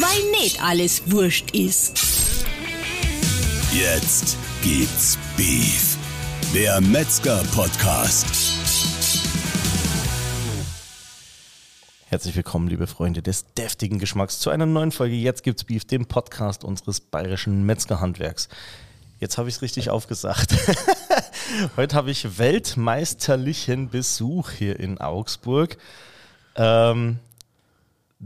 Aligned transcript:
weil 0.00 0.30
nicht 0.40 0.62
alles 0.62 1.10
wurscht 1.10 1.50
ist. 1.54 2.46
Jetzt 3.72 4.38
gibt's 4.62 5.18
Beef. 5.36 5.98
Der 6.54 6.80
Metzger-Podcast. 6.80 8.26
Herzlich 12.06 12.36
willkommen, 12.36 12.68
liebe 12.68 12.86
Freunde 12.86 13.22
des 13.22 13.52
deftigen 13.54 13.98
Geschmacks, 13.98 14.38
zu 14.38 14.50
einer 14.50 14.66
neuen 14.66 14.92
Folge 14.92 15.14
Jetzt 15.14 15.42
gibt's 15.42 15.64
Beef, 15.64 15.84
dem 15.84 16.06
Podcast 16.06 16.64
unseres 16.64 17.00
bayerischen 17.00 17.64
Metzgerhandwerks. 17.64 18.48
Jetzt 19.18 19.36
habe 19.36 19.48
ich 19.50 19.56
es 19.56 19.62
richtig 19.62 19.90
aufgesagt. 19.90 20.54
Heute 21.76 21.96
habe 21.96 22.10
ich 22.10 22.38
weltmeisterlichen 22.38 23.90
Besuch 23.90 24.50
hier 24.50 24.80
in 24.80 24.98
Augsburg. 24.98 25.76
Ähm, 26.56 27.18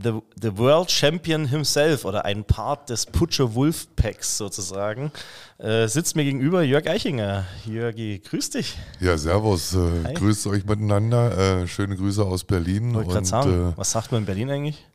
the, 0.00 0.20
the 0.40 0.56
World 0.56 0.90
Champion 0.90 1.46
himself 1.46 2.04
oder 2.04 2.24
ein 2.24 2.44
Part 2.44 2.90
des 2.90 3.06
Putscher 3.06 3.54
Wolfpacks 3.54 4.36
sozusagen, 4.36 5.10
äh, 5.58 5.88
sitzt 5.88 6.16
mir 6.16 6.24
gegenüber 6.24 6.62
Jörg 6.62 6.86
Eichinger. 6.86 7.46
Jörgi, 7.64 8.20
grüß 8.20 8.50
dich. 8.50 8.76
Ja, 9.00 9.16
servus. 9.16 9.74
Äh, 9.74 10.12
grüßt 10.14 10.46
euch 10.48 10.64
miteinander. 10.66 11.62
Äh, 11.62 11.68
schöne 11.68 11.96
Grüße 11.96 12.22
aus 12.22 12.44
Berlin. 12.44 12.94
Wollte 12.94 13.10
gerade 13.10 13.26
sagen, 13.26 13.72
was 13.76 13.90
sagt 13.90 14.12
man 14.12 14.22
in 14.22 14.26
Berlin 14.26 14.50
eigentlich? 14.50 14.86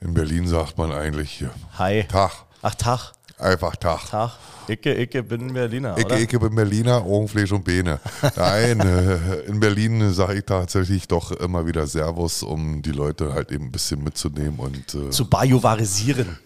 In 0.00 0.14
Berlin 0.14 0.46
sagt 0.46 0.78
man 0.78 0.92
eigentlich 0.92 1.30
hier. 1.30 1.50
Hi. 1.78 2.04
Tag. 2.04 2.32
Ach, 2.62 2.74
Tag. 2.74 3.12
Einfach 3.40 3.76
Tag. 3.76 4.08
Tag. 4.10 4.32
Icke, 4.68 4.94
Icke, 5.02 5.22
bin 5.22 5.52
Berliner, 5.52 5.96
Icke, 5.98 6.06
oder? 6.06 6.20
Icke 6.20 6.38
bin 6.38 6.54
Berliner, 6.54 6.98
Augenfleisch 6.98 7.50
und 7.50 7.64
Beine. 7.64 7.98
Nein, 8.36 8.80
äh, 8.80 9.40
in 9.48 9.58
Berlin 9.58 10.12
sage 10.12 10.38
ich 10.38 10.44
tatsächlich 10.44 11.08
doch 11.08 11.32
immer 11.32 11.66
wieder 11.66 11.86
Servus, 11.86 12.42
um 12.42 12.82
die 12.82 12.92
Leute 12.92 13.32
halt 13.34 13.50
eben 13.50 13.66
ein 13.66 13.72
bisschen 13.72 14.04
mitzunehmen 14.04 14.58
und 14.58 14.94
äh, 14.94 15.10
Zu 15.10 15.24
bajuwarisieren. 15.28 16.38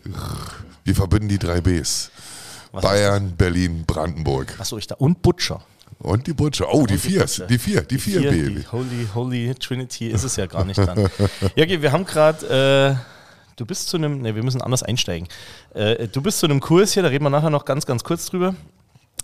wir 0.85 0.95
verbinden 0.95 1.29
die 1.29 1.39
drei 1.39 1.61
Bs. 1.61 2.11
Was 2.73 2.83
Bayern, 2.83 3.35
Berlin, 3.37 3.85
Brandenburg. 3.87 4.55
Achso, 4.59 4.79
ich 4.79 4.87
da. 4.87 4.95
Und 4.97 5.21
Butcher. 5.23 5.61
Und 5.99 6.27
die 6.27 6.33
Butcher. 6.33 6.73
Oh, 6.73 6.87
die 6.87 6.99
vier. 6.99 7.21
Butcher. 7.21 7.47
Die 7.47 7.59
vier, 7.59 7.83
die 7.83 7.99
vier 7.99 8.21
Hier, 8.21 8.31
B. 8.31 8.49
die 8.49 8.67
Holy, 8.73 9.09
Holy 9.15 9.55
Trinity 9.55 10.09
ist 10.09 10.25
es 10.25 10.37
ja 10.37 10.47
gar 10.47 10.65
nicht 10.65 10.79
dann. 10.79 11.09
Jörgi, 11.57 11.81
wir 11.83 11.93
haben 11.93 12.05
gerade, 12.05 12.99
äh, 12.99 13.24
du 13.57 13.67
bist 13.67 13.89
zu 13.89 13.97
einem, 13.97 14.21
ne, 14.21 14.35
wir 14.35 14.43
müssen 14.43 14.63
anders 14.63 14.83
einsteigen. 14.83 15.29
Äh, 15.75 16.09
du 16.09 16.23
bist 16.23 16.39
zu 16.39 16.47
einem 16.47 16.61
Kurs 16.61 16.93
hier, 16.93 17.03
da 17.03 17.09
reden 17.09 17.25
wir 17.25 17.31
nachher 17.31 17.51
noch 17.51 17.65
ganz, 17.65 17.87
ganz 17.87 18.05
kurz 18.05 18.27
drüber, 18.27 18.55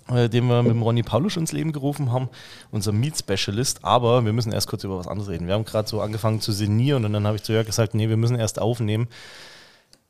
äh, 0.09 0.29
den 0.29 0.47
wir 0.47 0.63
mit 0.63 0.73
dem 0.73 0.83
Ronny 0.83 1.03
Paulusch 1.03 1.37
ins 1.37 1.53
Leben 1.53 1.73
gerufen 1.73 2.13
haben, 2.13 2.29
unser 2.71 2.93
Meat 2.93 3.19
Specialist. 3.19 3.85
Aber 3.85 4.25
wir 4.25 4.33
müssen 4.33 4.53
erst 4.53 4.69
kurz 4.69 4.85
über 4.85 4.99
was 4.99 5.09
anderes 5.09 5.31
reden. 5.31 5.47
Wir 5.47 5.55
haben 5.55 5.65
gerade 5.65 5.89
so 5.89 6.01
angefangen 6.01 6.41
zu 6.41 6.53
sinnieren 6.53 7.05
und 7.05 7.13
dann 7.13 7.27
habe 7.27 7.37
ich 7.37 7.43
zu 7.43 7.53
Jörg 7.53 7.67
gesagt, 7.67 7.95
nee, 7.95 8.09
wir 8.09 8.17
müssen 8.17 8.39
erst 8.39 8.61
aufnehmen, 8.61 9.09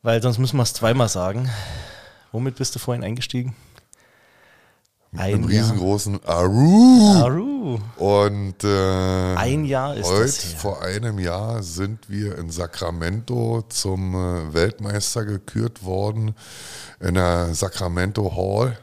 weil 0.01 0.21
sonst 0.21 0.37
müssen 0.37 0.57
wir 0.57 0.63
es 0.63 0.73
zweimal 0.73 1.09
sagen. 1.09 1.49
Womit 2.31 2.55
bist 2.55 2.75
du 2.75 2.79
vorhin 2.79 3.03
eingestiegen? 3.03 3.55
Im 5.13 5.43
riesengroßen 5.43 6.23
Aru. 6.25 7.17
Aru. 7.17 7.79
Und 7.97 8.63
äh, 8.63 9.35
Ein 9.35 9.65
Jahr 9.65 9.95
ist 9.95 10.07
heute, 10.09 10.21
das 10.23 10.43
her. 10.45 10.57
vor 10.57 10.81
einem 10.81 11.19
Jahr, 11.19 11.61
sind 11.63 12.09
wir 12.09 12.37
in 12.37 12.49
Sacramento 12.49 13.63
zum 13.67 14.15
äh, 14.15 14.53
Weltmeister 14.53 15.25
gekürt 15.25 15.83
worden 15.83 16.33
in 17.01 17.15
der 17.15 17.53
Sacramento 17.53 18.33
Hall 18.35 18.77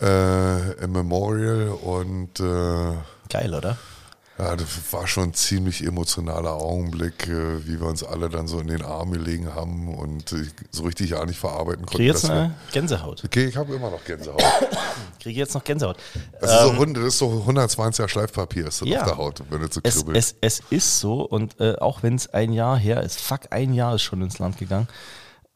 äh, 0.00 0.72
im 0.82 0.90
Memorial 0.90 1.68
und 1.68 2.40
äh, 2.40 2.94
Geil, 3.30 3.54
oder? 3.54 3.76
Ja, 4.38 4.54
das 4.56 4.66
war 4.92 5.06
schon 5.06 5.24
ein 5.30 5.34
ziemlich 5.34 5.84
emotionaler 5.84 6.52
Augenblick, 6.54 7.26
äh, 7.28 7.66
wie 7.66 7.80
wir 7.80 7.86
uns 7.88 8.04
alle 8.04 8.28
dann 8.28 8.46
so 8.46 8.60
in 8.60 8.68
den 8.68 8.82
Arm 8.82 9.10
gelegen 9.10 9.52
haben 9.54 9.92
und 9.94 10.32
äh, 10.32 10.46
so 10.70 10.84
richtig 10.84 11.10
ja 11.10 11.24
nicht 11.26 11.38
verarbeiten 11.38 11.86
konnten. 11.86 11.96
Kriege 11.96 12.12
jetzt 12.12 12.30
eine 12.30 12.54
Gänsehaut. 12.72 13.24
Okay, 13.24 13.46
ich 13.46 13.56
habe 13.56 13.74
immer 13.74 13.90
noch 13.90 14.04
Gänsehaut. 14.04 14.40
Kriege 15.20 15.40
jetzt 15.40 15.54
noch 15.54 15.64
Gänsehaut. 15.64 15.96
Das 16.40 16.52
ist, 16.52 16.62
so, 16.62 16.76
hund- 16.76 16.96
das 16.96 17.04
ist 17.04 17.18
so 17.18 17.44
120er 17.48 18.08
Schleifpapier 18.08 18.68
ist 18.68 18.80
das 18.80 18.86
Ähm, 18.86 18.92
ja. 18.94 19.00
auf 19.02 19.06
der 19.08 19.16
Haut, 19.18 19.42
wenn 19.50 19.62
es 19.62 19.74
so 19.74 19.80
Es, 19.82 20.04
es, 20.14 20.34
es 20.40 20.62
ist 20.70 21.00
so 21.00 21.22
und 21.22 21.60
äh, 21.60 21.74
auch 21.76 22.02
wenn 22.04 22.14
es 22.14 22.32
ein 22.32 22.52
Jahr 22.52 22.78
her 22.78 23.02
ist, 23.02 23.18
fuck, 23.20 23.40
ein 23.50 23.72
Jahr 23.74 23.96
ist 23.96 24.02
schon 24.02 24.22
ins 24.22 24.38
Land 24.38 24.56
gegangen. 24.58 24.88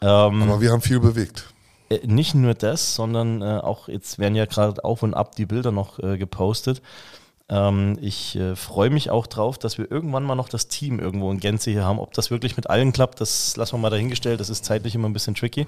Ähm, 0.01 0.43
Aber 0.43 0.61
wir 0.61 0.73
haben 0.73 0.83
viel 0.83 0.99
bewegt. 0.99 1.45
äh, 1.89 2.01
nicht 2.05 2.35
nur 2.35 2.55
das, 2.55 2.97
sondern 2.97 3.43
äh, 3.43 3.59
auch 3.63 3.87
jetzt 3.89 4.19
werden 4.19 4.35
ja 4.35 4.47
gerade 4.47 4.85
auf 4.85 5.05
und 5.05 5.15
ab 5.15 5.37
die 5.37 5.47
Bilder 5.47 5.71
noch 5.71 6.01
äh, 6.01 6.19
gepostet. 6.19 6.83
Ähm, 7.53 7.99
ich 8.01 8.35
äh, 8.37 8.57
freue 8.57 8.89
mich 8.89 9.11
auch 9.11 9.27
drauf, 9.27 9.59
dass 9.59 9.77
wir 9.77 9.91
irgendwann 9.91 10.25
mal 10.25 10.35
noch 10.35 10.49
das 10.49 10.69
Team 10.69 10.99
irgendwo 10.99 11.31
in 11.31 11.39
Gänze 11.39 11.71
hier 11.71 11.85
haben. 11.85 11.99
Ob 11.99 12.15
das 12.15 12.31
wirklich 12.31 12.57
mit 12.57 12.71
allen 12.71 12.93
klappt, 12.93 13.21
das 13.21 13.57
lassen 13.59 13.75
wir 13.75 13.79
mal 13.79 13.91
dahingestellt. 13.91 14.41
Das 14.41 14.49
ist 14.49 14.65
zeitlich 14.65 14.95
immer 14.95 15.09
ein 15.09 15.13
bisschen 15.13 15.35
tricky. 15.35 15.67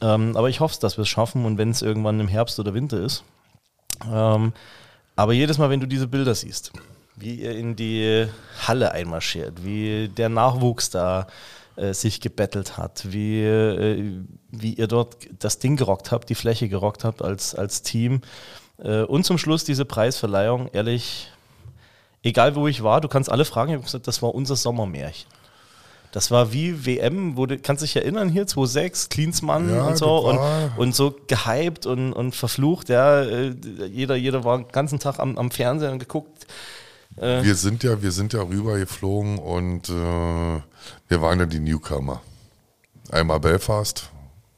Ähm, 0.00 0.36
aber 0.36 0.48
ich 0.48 0.58
hoffe, 0.58 0.76
dass 0.80 0.98
wir 0.98 1.02
es 1.02 1.08
schaffen 1.08 1.44
und 1.44 1.56
wenn 1.56 1.70
es 1.70 1.82
irgendwann 1.82 2.18
im 2.18 2.26
Herbst 2.26 2.58
oder 2.58 2.74
Winter 2.74 3.00
ist. 3.00 3.22
Ähm, 4.10 4.52
aber 5.14 5.32
jedes 5.32 5.56
Mal, 5.58 5.70
wenn 5.70 5.78
du 5.78 5.86
diese 5.86 6.08
Bilder 6.08 6.34
siehst, 6.34 6.72
wie 7.14 7.36
ihr 7.36 7.54
in 7.54 7.76
die 7.76 8.26
Halle 8.66 8.90
einmarschiert, 8.90 9.64
wie 9.64 10.08
der 10.08 10.28
Nachwuchs 10.28 10.90
da 10.90 11.28
äh, 11.76 11.94
sich 11.94 12.20
gebettelt 12.20 12.76
hat, 12.76 13.12
wie, 13.12 13.40
äh, 13.40 14.20
wie 14.50 14.74
ihr 14.74 14.88
dort 14.88 15.16
das 15.38 15.60
Ding 15.60 15.76
gerockt 15.76 16.10
habt, 16.10 16.28
die 16.28 16.34
Fläche 16.34 16.68
gerockt 16.68 17.04
habt 17.04 17.22
als, 17.22 17.54
als 17.54 17.82
Team. 17.82 18.22
Äh, 18.78 19.02
und 19.02 19.24
zum 19.24 19.38
Schluss 19.38 19.64
diese 19.64 19.84
Preisverleihung, 19.84 20.68
ehrlich, 20.72 21.30
egal 22.22 22.54
wo 22.54 22.66
ich 22.66 22.82
war, 22.82 23.00
du 23.00 23.08
kannst 23.08 23.30
alle 23.30 23.44
fragen, 23.44 23.70
ich 23.70 23.76
habe 23.76 23.84
gesagt, 23.84 24.06
das 24.06 24.22
war 24.22 24.34
unser 24.34 24.56
Sommermärchen. 24.56 25.28
Das 26.12 26.30
war 26.30 26.52
wie 26.52 26.86
WM, 26.86 27.36
wo 27.36 27.44
du 27.44 27.58
kannst 27.58 27.82
dich 27.82 27.96
erinnern 27.96 28.28
hier, 28.28 28.46
2006, 28.46 29.08
Klinsmann 29.08 29.68
Ja, 29.68 29.84
und 29.84 29.96
so 29.98 30.18
und, 30.18 30.38
und 30.76 30.94
so 30.94 31.12
gehypt 31.26 31.86
und, 31.86 32.12
und 32.12 32.36
verflucht, 32.36 32.88
ja. 32.88 33.22
äh, 33.22 33.52
Jeder, 33.90 34.14
jeder 34.14 34.44
war 34.44 34.58
den 34.58 34.68
ganzen 34.68 35.00
Tag 35.00 35.18
am, 35.18 35.36
am 35.36 35.50
Fernseher 35.50 35.90
und 35.90 35.98
geguckt. 35.98 36.46
Äh. 37.16 37.42
Wir 37.42 37.56
sind 37.56 37.82
ja, 37.82 38.00
wir 38.00 38.12
sind 38.12 38.32
ja 38.32 38.42
rübergeflogen 38.42 39.38
und 39.38 39.88
äh, 39.88 39.92
wir 39.92 41.20
waren 41.20 41.40
ja 41.40 41.46
die 41.46 41.58
Newcomer. 41.58 42.22
Einmal 43.10 43.40
Belfast 43.40 44.08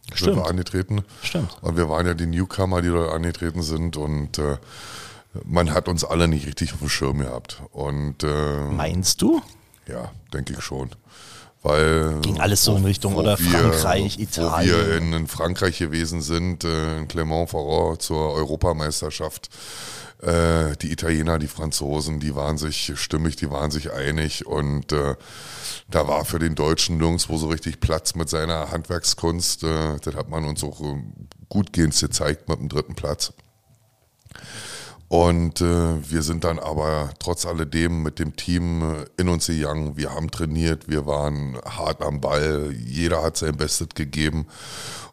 sind 0.08 0.18
Stimmt. 0.18 0.36
wir 0.36 0.46
angetreten. 0.46 1.04
Stimmt. 1.22 1.56
Und 1.62 1.76
wir 1.76 1.88
waren 1.88 2.06
ja 2.06 2.14
die 2.14 2.26
Newcomer, 2.26 2.82
die 2.82 2.88
dort 2.88 3.12
angetreten 3.12 3.62
sind 3.62 3.96
und 3.96 4.38
äh, 4.38 4.56
man 5.44 5.72
hat 5.74 5.88
uns 5.88 6.04
alle 6.04 6.28
nicht 6.28 6.46
richtig 6.46 6.72
auf 6.72 6.78
dem 6.78 6.88
Schirm 6.88 7.18
gehabt. 7.18 7.62
Und 7.72 8.22
äh, 8.22 8.64
Meinst 8.70 9.20
du? 9.22 9.42
ja, 9.86 10.10
denke 10.32 10.54
ich 10.54 10.62
schon. 10.62 10.90
Weil 11.66 12.20
Ging 12.20 12.38
alles 12.38 12.62
so 12.62 12.76
in 12.76 12.84
Richtung, 12.84 13.16
oder 13.16 13.36
Frankreich, 13.36 14.20
Italien. 14.20 14.72
Wo 14.72 14.86
wir 14.86 14.96
in, 14.98 15.12
in 15.12 15.26
Frankreich 15.26 15.78
gewesen 15.78 16.20
sind, 16.20 16.62
äh, 16.62 16.98
in 16.98 17.08
Clermont-Ferrand 17.08 18.00
zur 18.00 18.34
Europameisterschaft. 18.34 19.48
Äh, 20.22 20.76
die 20.76 20.92
Italiener, 20.92 21.40
die 21.40 21.48
Franzosen, 21.48 22.20
die 22.20 22.36
waren 22.36 22.56
sich 22.56 22.92
stimmig, 22.94 23.34
die 23.34 23.50
waren 23.50 23.72
sich 23.72 23.92
einig 23.92 24.46
und 24.46 24.92
äh, 24.92 25.16
da 25.90 26.06
war 26.06 26.24
für 26.24 26.38
den 26.38 26.54
Deutschen 26.54 26.98
nirgendwo 26.98 27.36
so 27.36 27.48
richtig 27.48 27.80
Platz 27.80 28.14
mit 28.14 28.30
seiner 28.30 28.70
Handwerkskunst. 28.70 29.64
Äh, 29.64 29.98
das 30.00 30.14
hat 30.14 30.28
man 30.28 30.44
uns 30.44 30.62
auch 30.62 30.80
äh, 30.80 31.02
gutgehend 31.48 31.98
gezeigt 31.98 32.48
mit 32.48 32.60
dem 32.60 32.68
dritten 32.68 32.94
Platz. 32.94 33.32
Und 35.08 35.60
äh, 35.60 36.10
wir 36.10 36.22
sind 36.22 36.42
dann 36.42 36.58
aber 36.58 37.10
trotz 37.20 37.46
alledem 37.46 38.02
mit 38.02 38.18
dem 38.18 38.34
Team 38.34 38.82
äh, 38.82 39.04
in 39.16 39.28
uns 39.28 39.46
gegangen. 39.46 39.96
Wir 39.96 40.12
haben 40.12 40.30
trainiert, 40.30 40.88
wir 40.88 41.06
waren 41.06 41.58
hart 41.64 42.02
am 42.02 42.20
Ball, 42.20 42.72
jeder 42.72 43.22
hat 43.22 43.36
sein 43.36 43.56
Bestes 43.56 43.88
gegeben. 43.94 44.46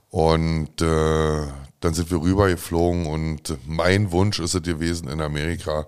Und 0.10 0.82
äh, 0.82 1.48
dann 1.80 1.94
sind 1.94 2.10
wir 2.10 2.22
rübergeflogen 2.22 3.06
und 3.06 3.58
mein 3.68 4.12
Wunsch 4.12 4.40
ist 4.40 4.54
es 4.54 4.62
gewesen, 4.64 5.10
in 5.10 5.22
Amerika 5.22 5.86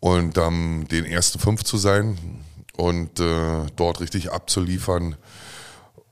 und 0.00 0.36
ähm, 0.36 0.86
den 0.90 1.04
ersten 1.04 1.38
fünf 1.38 1.64
zu 1.64 1.78
sein 1.78 2.18
und 2.76 3.20
äh, 3.20 3.66
dort 3.76 4.00
richtig 4.00 4.32
abzuliefern. 4.32 5.16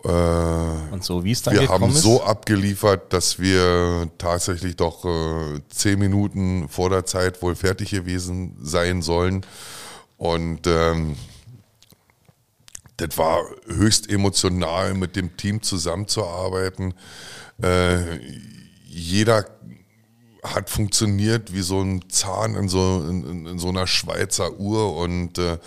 Und 0.02 1.04
so 1.04 1.24
wie 1.24 1.32
es 1.32 1.42
dann 1.42 1.54
Wir 1.54 1.68
haben 1.68 1.90
ist. 1.90 2.02
so 2.02 2.22
abgeliefert, 2.22 3.12
dass 3.12 3.38
wir 3.38 4.08
tatsächlich 4.16 4.76
doch 4.76 5.04
äh, 5.04 5.60
zehn 5.68 5.98
Minuten 5.98 6.68
vor 6.68 6.88
der 6.88 7.04
Zeit 7.04 7.42
wohl 7.42 7.54
fertig 7.54 7.90
gewesen 7.90 8.56
sein 8.62 9.02
sollen. 9.02 9.44
Und 10.16 10.66
ähm, 10.66 11.16
das 12.96 13.16
war 13.18 13.42
höchst 13.66 14.10
emotional, 14.10 14.94
mit 14.94 15.16
dem 15.16 15.36
Team 15.36 15.62
zusammenzuarbeiten. 15.62 16.94
Äh, 17.62 18.18
jeder 18.86 19.44
hat 20.42 20.70
funktioniert 20.70 21.52
wie 21.52 21.60
so 21.60 21.80
ein 21.82 22.08
Zahn 22.08 22.54
in 22.54 22.68
so, 22.68 23.04
in, 23.08 23.46
in 23.46 23.58
so 23.58 23.68
einer 23.68 23.86
Schweizer 23.86 24.58
Uhr 24.58 24.96
und 24.96 25.38
äh, 25.38 25.58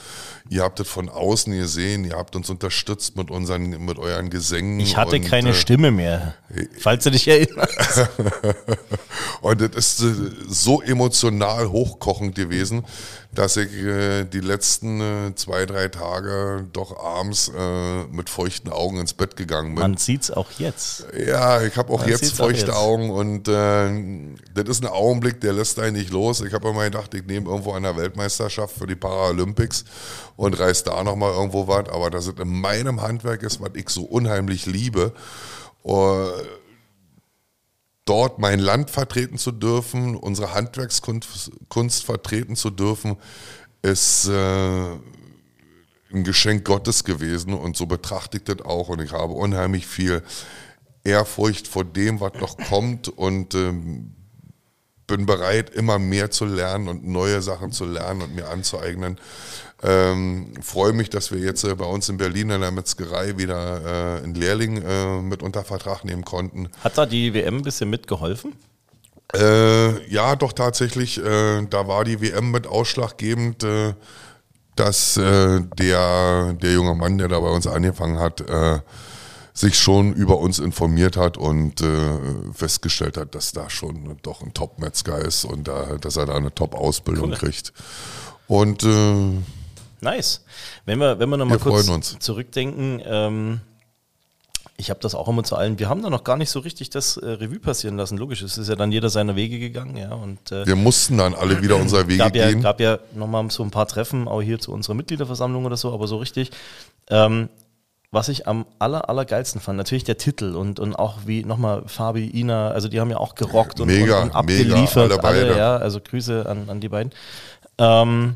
ihr 0.53 0.61
habt 0.61 0.79
es 0.79 0.87
von 0.87 1.09
außen 1.09 1.51
gesehen, 1.51 2.05
ihr 2.05 2.15
habt 2.15 2.35
uns 2.35 2.49
unterstützt 2.49 3.17
mit 3.17 3.31
unseren, 3.31 3.83
mit 3.85 3.97
euren 3.97 4.29
Gesängen. 4.29 4.79
Ich 4.79 4.95
hatte 4.95 5.15
und, 5.15 5.23
keine 5.23 5.49
äh, 5.49 5.53
Stimme 5.53 5.89
mehr, 5.89 6.35
falls 6.77 7.03
du 7.03 7.09
dich 7.11 7.27
erinnerst. 7.27 8.09
Und 9.41 9.59
das 9.61 9.75
ist 9.75 10.01
äh, 10.01 10.13
so 10.47 10.81
emotional 10.81 11.69
hochkochend 11.69 12.35
gewesen, 12.35 12.85
dass 13.33 13.57
ich 13.57 13.73
äh, 13.73 14.25
die 14.25 14.39
letzten 14.39 15.01
äh, 15.01 15.35
zwei, 15.35 15.65
drei 15.65 15.87
Tage 15.87 16.65
doch 16.71 16.97
abends 17.03 17.51
äh, 17.55 18.03
mit 18.05 18.29
feuchten 18.29 18.71
Augen 18.71 18.99
ins 18.99 19.13
Bett 19.13 19.35
gegangen 19.35 19.75
bin. 19.75 19.81
Man 19.81 19.97
sieht's 19.97 20.31
auch 20.31 20.51
jetzt. 20.59 21.07
Ja, 21.27 21.61
ich 21.61 21.75
habe 21.77 21.91
auch 21.91 21.99
Man 21.99 22.09
jetzt 22.09 22.25
sieht's 22.25 22.39
auch 22.39 22.45
feuchte 22.45 22.67
jetzt. 22.67 22.75
Augen 22.75 23.09
und 23.09 23.47
äh, 23.47 24.35
das 24.53 24.69
ist 24.69 24.83
ein 24.83 24.89
Augenblick, 24.89 25.41
der 25.41 25.53
lässt 25.53 25.79
einen 25.79 25.97
nicht 25.97 26.11
los. 26.11 26.41
Ich 26.41 26.53
habe 26.53 26.69
immer 26.69 26.83
gedacht, 26.85 27.13
ich 27.13 27.25
nehme 27.25 27.49
irgendwo 27.49 27.73
an 27.73 27.83
der 27.83 27.97
Weltmeisterschaft 27.97 28.77
für 28.77 28.87
die 28.87 28.95
Paralympics 28.95 29.83
und 30.43 30.59
reiß 30.59 30.83
da 30.83 31.03
nochmal 31.03 31.33
irgendwo 31.33 31.67
was. 31.67 31.89
Aber 31.89 32.09
dass 32.09 32.27
es 32.27 32.39
in 32.39 32.61
meinem 32.61 33.01
Handwerk 33.01 33.43
ist, 33.43 33.61
was 33.61 33.71
ich 33.75 33.89
so 33.89 34.03
unheimlich 34.03 34.65
liebe, 34.65 35.13
äh, 35.85 36.27
dort 38.05 38.39
mein 38.39 38.59
Land 38.59 38.89
vertreten 38.89 39.37
zu 39.37 39.51
dürfen, 39.51 40.15
unsere 40.15 40.53
Handwerkskunst 40.53 41.51
Kunst 41.69 42.03
vertreten 42.03 42.55
zu 42.55 42.69
dürfen, 42.69 43.17
ist 43.81 44.27
äh, 44.27 44.91
ein 46.13 46.23
Geschenk 46.23 46.65
Gottes 46.65 47.03
gewesen 47.03 47.53
und 47.53 47.75
so 47.75 47.85
betrachte 47.85 48.37
ich 48.37 48.43
das 48.43 48.61
auch 48.61 48.89
und 48.89 49.01
ich 49.01 49.11
habe 49.11 49.33
unheimlich 49.33 49.87
viel 49.87 50.21
Ehrfurcht 51.03 51.67
vor 51.67 51.83
dem, 51.83 52.19
was 52.19 52.33
noch 52.35 52.57
kommt 52.57 53.09
und 53.09 53.55
ähm, 53.55 54.13
bin 55.07 55.25
bereit, 55.25 55.69
immer 55.71 55.99
mehr 55.99 56.31
zu 56.31 56.45
lernen 56.45 56.87
und 56.87 57.05
neue 57.05 57.41
Sachen 57.41 57.71
zu 57.71 57.85
lernen 57.85 58.21
und 58.21 58.35
mir 58.35 58.47
anzueignen. 58.47 59.19
Ähm, 59.83 60.53
freue 60.61 60.93
mich, 60.93 61.09
dass 61.09 61.31
wir 61.31 61.39
jetzt 61.39 61.63
äh, 61.65 61.75
bei 61.75 61.85
uns 61.85 62.07
in 62.07 62.17
Berlin 62.17 62.49
in 62.51 62.61
der 62.61 62.71
Metzgerei 62.71 63.37
wieder 63.37 64.19
äh, 64.19 64.23
einen 64.23 64.33
Lehrling 64.33 64.81
äh, 64.81 65.21
mit 65.21 65.43
unter 65.43 65.63
Vertrag 65.65 66.05
nehmen 66.05 66.23
konnten. 66.23 66.69
Hat 66.83 66.97
da 66.97 67.05
die 67.05 67.33
WM 67.33 67.57
ein 67.57 67.63
bisschen 67.63 67.89
mitgeholfen? 67.89 68.53
Äh, 69.35 70.07
ja, 70.09 70.35
doch 70.37 70.53
tatsächlich. 70.53 71.17
Äh, 71.17 71.65
da 71.69 71.87
war 71.87 72.05
die 72.05 72.21
WM 72.21 72.51
mit 72.51 72.65
ausschlaggebend, 72.65 73.63
äh, 73.63 73.93
dass 74.77 75.17
äh, 75.17 75.61
der, 75.77 76.53
der 76.53 76.73
junge 76.73 76.95
Mann, 76.95 77.17
der 77.17 77.27
da 77.27 77.39
bei 77.39 77.49
uns 77.49 77.67
angefangen 77.67 78.19
hat, 78.19 78.43
sich 79.55 79.77
schon 79.77 80.13
über 80.13 80.39
uns 80.39 80.57
informiert 80.57 81.15
hat 81.15 81.37
und 81.37 81.79
äh, 81.81 82.17
festgestellt 82.53 83.17
hat, 83.17 83.35
dass 83.35 83.51
da 83.51 83.69
schon 83.69 84.17
doch 84.23 84.41
ein 84.41 84.53
Top-Metzger 84.53 85.19
ist 85.19 85.45
und 85.45 85.67
da, 85.67 85.97
dass 86.01 86.17
er 86.17 86.25
da 86.25 86.35
eine 86.35 86.53
Top-Ausbildung 86.53 87.31
Cool. 87.31 87.37
kriegt. 87.37 87.71
Und 88.47 88.83
äh, 88.83 89.37
Nice. 90.03 90.43
Wenn 90.85 90.99
wir, 90.99 91.19
wenn 91.19 91.29
wir 91.29 91.37
nochmal 91.37 91.59
kurz 91.59 91.87
uns. 91.89 92.17
zurückdenken, 92.19 93.01
ähm, 93.05 93.61
ich 94.77 94.89
habe 94.89 94.99
das 94.99 95.15
auch 95.15 95.27
immer 95.27 95.43
zu 95.43 95.55
allen, 95.55 95.79
wir 95.79 95.87
haben 95.87 96.01
da 96.01 96.09
noch 96.09 96.23
gar 96.23 96.35
nicht 96.35 96.49
so 96.49 96.59
richtig 96.59 96.89
das 96.89 97.17
äh, 97.17 97.25
Revue 97.25 97.59
passieren 97.59 97.95
lassen. 97.95 98.17
Logisch, 98.17 98.41
es 98.41 98.57
ist 98.57 98.67
ja 98.69 98.75
dann 98.75 98.91
jeder 98.91 99.09
seine 99.09 99.35
Wege 99.35 99.59
gegangen, 99.59 99.97
ja. 99.97 100.13
Und 100.13 100.51
äh, 100.51 100.65
wir 100.65 100.75
mussten 100.75 101.17
dann 101.17 101.35
alle 101.35 101.61
wieder 101.61 101.77
unser 101.77 102.07
Wege 102.07 102.17
gab 102.17 102.35
ja, 102.35 102.49
gehen. 102.49 102.61
gab 102.61 102.79
ja 102.79 102.99
nochmal 103.13 103.49
so 103.49 103.63
ein 103.63 103.71
paar 103.71 103.87
Treffen, 103.87 104.27
auch 104.27 104.41
hier 104.41 104.59
zu 104.59 104.71
unserer 104.71 104.95
Mitgliederversammlung 104.95 105.65
oder 105.65 105.77
so, 105.77 105.93
aber 105.93 106.07
so 106.07 106.17
richtig. 106.17 106.51
Ähm, 107.09 107.49
was 108.11 108.29
ich 108.29 108.47
am 108.47 108.67
aller, 108.77 109.09
allergeilsten 109.09 109.59
fand, 109.59 109.77
natürlich 109.77 110.03
der 110.03 110.17
Titel 110.17 110.55
und, 110.55 110.79
und 110.79 110.95
auch 110.95 111.21
wie 111.25 111.43
nochmal 111.43 111.83
Fabi, 111.87 112.29
Ina, 112.29 112.69
also 112.69 112.87
die 112.87 112.99
haben 112.99 113.09
ja 113.09 113.17
auch 113.17 113.33
gerockt 113.33 113.79
und, 113.79 113.87
Mega, 113.87 114.19
und, 114.19 114.29
und 114.29 114.35
abgeliefert. 114.35 115.09
mega, 115.09 115.15
alle 115.15 115.17
beide. 115.17 115.57
ja, 115.57 115.77
also 115.77 115.99
Grüße 115.99 116.47
an, 116.47 116.69
an 116.69 116.79
die 116.79 116.89
beiden. 116.89 117.11
Ähm, 117.79 118.35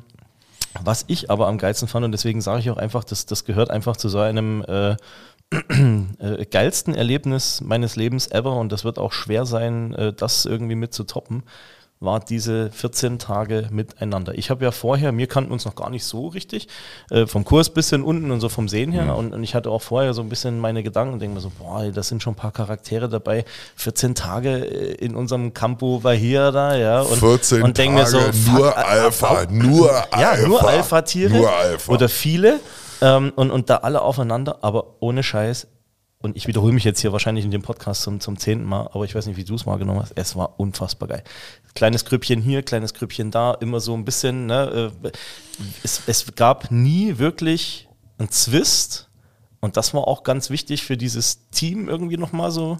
was 0.84 1.06
ich 1.08 1.30
aber 1.30 1.48
am 1.48 1.58
geilsten 1.58 1.88
fand, 1.88 2.06
und 2.06 2.12
deswegen 2.12 2.42
sage 2.42 2.60
ich 2.60 2.70
auch 2.70 2.78
einfach, 2.78 3.04
das, 3.04 3.26
das 3.26 3.46
gehört 3.46 3.70
einfach 3.70 3.98
zu 3.98 4.10
so 4.10 4.20
einem 4.20 4.64
äh, 4.68 4.96
äh, 6.20 6.46
geilsten 6.46 6.94
Erlebnis 6.94 7.62
meines 7.62 7.96
Lebens 7.96 8.28
ever 8.28 8.54
und 8.56 8.72
das 8.72 8.84
wird 8.84 9.00
auch 9.00 9.14
schwer 9.14 9.46
sein, 9.46 9.94
äh, 9.94 10.14
das 10.14 10.46
irgendwie 10.46 10.76
mit 10.76 10.94
zu 10.94 11.04
toppen, 11.06 11.44
war 12.00 12.20
diese 12.20 12.70
14 12.72 13.18
Tage 13.18 13.68
miteinander. 13.72 14.38
Ich 14.38 14.50
habe 14.50 14.64
ja 14.64 14.72
vorher, 14.72 15.12
mir 15.12 15.28
kannten 15.28 15.52
uns 15.52 15.66
noch 15.66 15.76
gar 15.76 15.90
nicht 15.90 16.04
so 16.04 16.28
richtig, 16.28 16.68
äh, 17.10 17.26
vom 17.26 17.44
Kurs 17.44 17.72
bisschen 17.72 18.04
unten 18.04 18.30
und 18.32 18.40
so 18.40 18.50
vom 18.50 18.70
Sehen 18.70 18.92
her 18.92 19.16
und, 19.16 19.34
und 19.34 19.44
ich 19.44 19.56
hatte 19.56 19.72
auch 19.72 19.82
vorher 19.82 20.14
so 20.14 20.22
ein 20.22 20.30
bisschen 20.30 20.60
meine 20.60 20.84
Gedanken 20.84 21.14
und 21.14 21.20
denke 21.20 21.36
mir 21.36 21.42
so, 21.42 21.52
boah, 21.58 21.84
das 21.92 22.08
sind 22.08 22.22
schon 22.22 22.34
ein 22.34 22.38
paar 22.38 22.52
Charaktere 22.52 23.10
dabei, 23.10 23.46
14 23.76 24.14
Tage 24.14 24.66
äh, 24.66 24.94
in 24.96 25.16
unserem 25.16 25.54
Campo 25.54 26.04
war 26.04 26.14
hier 26.14 26.52
da, 26.52 26.76
ja, 26.76 27.02
und, 27.02 27.18
14 27.18 27.64
und 27.64 27.78
denk 27.78 27.96
mir 27.96 28.06
so, 28.06 28.20
fuck, 28.20 28.54
nur 28.54 28.68
äh, 28.68 28.74
Alpha, 28.74 29.46
nur 29.50 29.88
ja, 30.12 30.32
Alpha. 30.32 30.48
nur 30.48 30.68
Alpha-Tiere. 30.68 31.38
Nur 31.38 31.52
Alpha. 31.52 31.92
Oder 31.92 32.10
viele. 32.10 32.60
Ähm, 33.02 33.32
und, 33.36 33.52
und 33.52 33.70
da 33.70 33.78
alle 33.78 34.02
aufeinander, 34.02 34.60
aber 34.62 34.96
ohne 35.00 35.24
Scheiß. 35.24 35.68
Und 36.20 36.36
ich 36.36 36.48
wiederhole 36.48 36.74
mich 36.74 36.84
jetzt 36.84 37.00
hier 37.00 37.12
wahrscheinlich 37.12 37.46
in 37.46 37.52
dem 37.52 37.62
Podcast 37.62 38.02
zum, 38.02 38.20
zum 38.20 38.40
zehnten 38.40 38.66
Mal, 38.66 38.90
aber 38.92 39.06
ich 39.06 39.14
weiß 39.14 39.28
nicht, 39.28 39.38
wie 39.38 39.44
du 39.44 39.54
es 39.54 39.68
mal 39.68 39.78
genommen 39.78 40.02
hast. 40.02 40.14
Es 40.16 40.36
war 40.36 40.60
unfassbar 40.60 41.08
geil. 41.08 41.24
Kleines 41.76 42.06
Grüppchen 42.06 42.42
hier, 42.42 42.64
kleines 42.64 42.96
Grüppchen 42.96 43.30
da, 43.30 43.54
immer 43.54 43.80
so 43.80 43.94
ein 43.94 44.04
bisschen. 44.04 44.48
Ne, 44.48 44.92
äh, 45.04 45.12
es, 45.84 46.02
es 46.08 46.36
gab 46.36 46.72
nie 46.72 47.20
wirklich 47.20 47.88
einen 48.18 48.32
Zwist. 48.32 49.10
Und 49.60 49.78
das 49.78 49.94
war 49.94 50.08
auch 50.08 50.24
ganz 50.24 50.50
wichtig 50.50 50.84
für 50.84 50.98
dieses 50.98 51.50
Team 51.50 51.88
irgendwie 51.88 52.18
nochmal 52.18 52.52
so. 52.52 52.78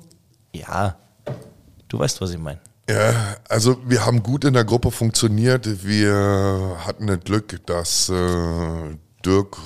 Ja, 0.54 0.98
du 1.90 2.00
weißt, 2.00 2.22
was 2.22 2.32
ich 2.32 2.40
meine. 2.40 2.60
Ja, 2.90 3.36
also 3.50 3.78
wir 3.86 4.06
haben 4.06 4.24
gut 4.24 4.46
in 4.46 4.54
der 4.54 4.64
Gruppe 4.64 4.92
funktioniert. 4.92 5.86
Wir 5.86 6.78
hatten 6.86 7.08
das 7.08 7.20
Glück, 7.20 7.66
dass 7.66 8.10
äh, 8.10 8.96
Dirk 9.28 9.58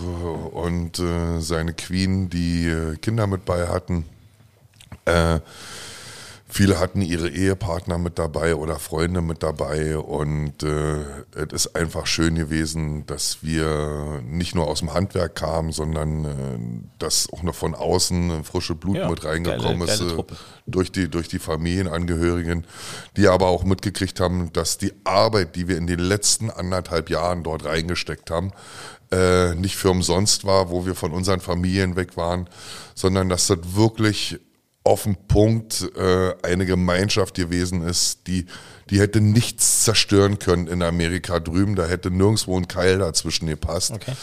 und 0.54 0.98
äh, 1.00 1.40
seine 1.40 1.74
Queen 1.74 2.30
die 2.30 2.68
äh, 2.68 2.96
Kinder 2.98 3.28
mit 3.28 3.46
bei 3.46 3.68
hatten. 3.68 4.06
Äh, 5.06 5.40
viele 6.48 6.80
hatten 6.80 7.02
ihre 7.02 7.30
Ehepartner 7.30 7.98
mit 7.98 8.18
dabei 8.20 8.56
oder 8.56 8.78
Freunde 8.78 9.22
mit 9.22 9.42
dabei 9.44 9.98
und 9.98 10.64
äh, 10.64 11.00
es 11.36 11.66
ist 11.68 11.76
einfach 11.76 12.08
schön 12.08 12.36
gewesen, 12.36 13.06
dass 13.06 13.38
wir 13.44 14.22
nicht 14.26 14.54
nur 14.56 14.68
aus 14.68 14.80
dem 14.80 14.94
Handwerk 14.94 15.36
kamen, 15.36 15.72
sondern 15.72 16.26
äh, 16.26 16.90
dass 17.00 17.32
auch 17.32 17.44
noch 17.44 17.56
von 17.56 17.74
außen 17.76 18.44
frische 18.44 18.76
Blut 18.76 18.98
Ja, 18.98 19.10
mit 19.10 19.24
reingekommen 19.24 19.80
geile- 19.88 19.92
ist. 19.94 20.00
geile 20.00 20.20
äh, 20.22 20.24
durch 20.68 20.92
die, 20.92 21.08
durch 21.10 21.28
die 21.30 21.40
Familienangehörigen, 21.40 22.66
die 23.16 23.28
aber 23.28 23.48
auch 23.48 23.64
mitgekriegt 23.64 24.20
haben, 24.20 24.52
dass 24.54 24.78
die 24.78 24.94
Arbeit, 25.04 25.56
die 25.56 25.68
wir 25.68 25.78
in 25.78 25.88
den 25.88 26.00
letzten 26.00 26.50
anderthalb 26.50 27.10
Jahren 27.10 27.44
dort 27.44 27.64
reingesteckt 27.66 28.30
haben, 28.32 28.52
äh, 29.12 29.56
nicht 29.56 29.76
für 29.76 29.90
umsonst 29.90 30.46
war, 30.46 30.70
wo 30.70 30.86
wir 30.86 30.96
von 30.96 31.12
unseren 31.12 31.40
Familien 31.40 31.96
weg 31.96 32.18
waren, 32.18 32.50
sondern 32.96 33.30
dass 33.30 33.48
das 33.48 33.60
wirklich 33.76 34.40
auf 34.84 35.04
den 35.04 35.16
Punkt 35.28 35.90
äh, 35.96 36.34
eine 36.42 36.66
Gemeinschaft 36.66 37.36
gewesen 37.36 37.84
ist, 37.84 38.26
die, 38.28 38.48
die 38.90 39.00
hätte 39.00 39.22
nichts 39.22 39.84
zerstören 39.84 40.40
können 40.40 40.68
in 40.68 40.82
Amerika 40.82 41.40
drüben. 41.40 41.76
Da 41.76 41.86
hätte 41.86 42.10
nirgendwo 42.10 42.58
ein 42.58 42.68
Keil 42.68 42.98
dazwischen 42.98 43.48
gepasst. 43.48 43.92
Okay. 43.92 44.14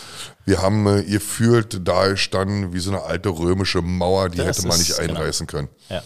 Wir 0.45 0.61
haben 0.61 0.87
äh, 0.89 1.01
ihr 1.03 1.21
fühlt 1.21 1.87
da 1.87 2.17
standen 2.17 2.73
wie 2.73 2.81
so 2.81 2.91
eine 2.91 3.03
alte 3.03 3.29
römische 3.29 3.83
Mauer, 3.83 4.31
die 4.31 4.39
Das 4.39 4.59
hätte 4.59 4.69
man 4.69 4.79
nicht 4.79 4.97
genau. 4.97 5.15
einreißen 5.15 5.47
können. 5.47 5.69
Ja. 5.89 6.03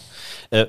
Äh, 0.51 0.67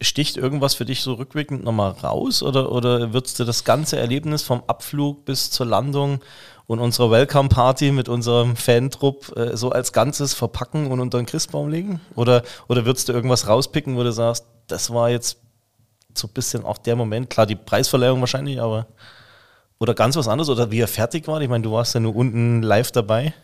sticht 0.00 0.36
irgendwas 0.36 0.74
für 0.74 0.84
dich 0.84 1.02
so 1.02 1.14
rückwirkend 1.14 1.64
nochmal 1.64 1.90
raus 1.90 2.44
oder, 2.44 2.70
oder 2.70 3.12
würdest 3.12 3.40
du 3.40 3.44
das 3.44 3.64
ganze 3.64 3.98
Erlebnis 3.98 4.42
vom 4.42 4.62
Abflug 4.68 5.24
bis 5.24 5.50
zur 5.50 5.66
Landung 5.66 6.20
und 6.66 6.80
unserer 6.80 7.10
Welcome 7.10 7.48
Party 7.48 7.92
mit 7.92 8.08
unserem 8.08 8.56
Fantrupp 8.56 9.36
äh, 9.36 9.56
so 9.56 9.70
als 9.70 9.92
Ganzes 9.92 10.34
verpacken 10.34 10.90
und 10.90 11.00
unter 11.00 11.18
den 11.18 11.26
Christbaum 11.26 11.68
legen? 11.68 12.00
Oder, 12.14 12.42
oder 12.68 12.84
würdest 12.84 13.08
du 13.08 13.12
irgendwas 13.12 13.48
rauspicken, 13.48 13.96
wo 13.96 14.02
du 14.02 14.12
sagst, 14.12 14.46
das 14.66 14.92
war 14.92 15.10
jetzt 15.10 15.38
so 16.14 16.26
ein 16.26 16.32
bisschen 16.32 16.64
auch 16.64 16.78
der 16.78 16.96
Moment, 16.96 17.30
klar, 17.30 17.46
die 17.46 17.56
Preisverleihung 17.56 18.20
wahrscheinlich, 18.20 18.60
aber 18.60 18.86
oder 19.78 19.94
ganz 19.94 20.16
was 20.16 20.28
anderes 20.28 20.48
oder 20.48 20.70
wie 20.70 20.80
er 20.80 20.88
fertig 20.88 21.28
war? 21.28 21.40
Ich 21.40 21.48
meine, 21.48 21.62
du 21.62 21.72
warst 21.72 21.94
ja 21.94 22.00
nur 22.00 22.16
unten 22.16 22.62
live 22.62 22.92
dabei. 22.92 23.34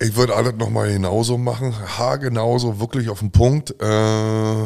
Ich 0.00 0.16
würde 0.16 0.34
alles 0.34 0.54
nochmal 0.54 0.92
genauso 0.92 1.38
machen. 1.38 1.74
Ha, 1.98 2.16
genauso, 2.16 2.80
wirklich 2.80 3.08
auf 3.08 3.20
den 3.20 3.30
Punkt. 3.30 3.74
Äh, 3.80 4.64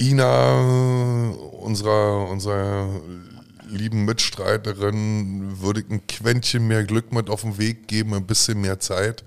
Ina, 0.00 1.30
unserer, 1.60 2.28
unserer 2.28 2.88
lieben 3.74 4.04
Mitstreiterin, 4.04 5.60
würde 5.60 5.80
ich 5.80 5.90
ein 5.90 6.06
Quäntchen 6.06 6.66
mehr 6.66 6.84
Glück 6.84 7.12
mit 7.12 7.28
auf 7.30 7.42
den 7.42 7.58
Weg 7.58 7.88
geben, 7.88 8.14
ein 8.14 8.26
bisschen 8.26 8.60
mehr 8.60 8.80
Zeit. 8.80 9.24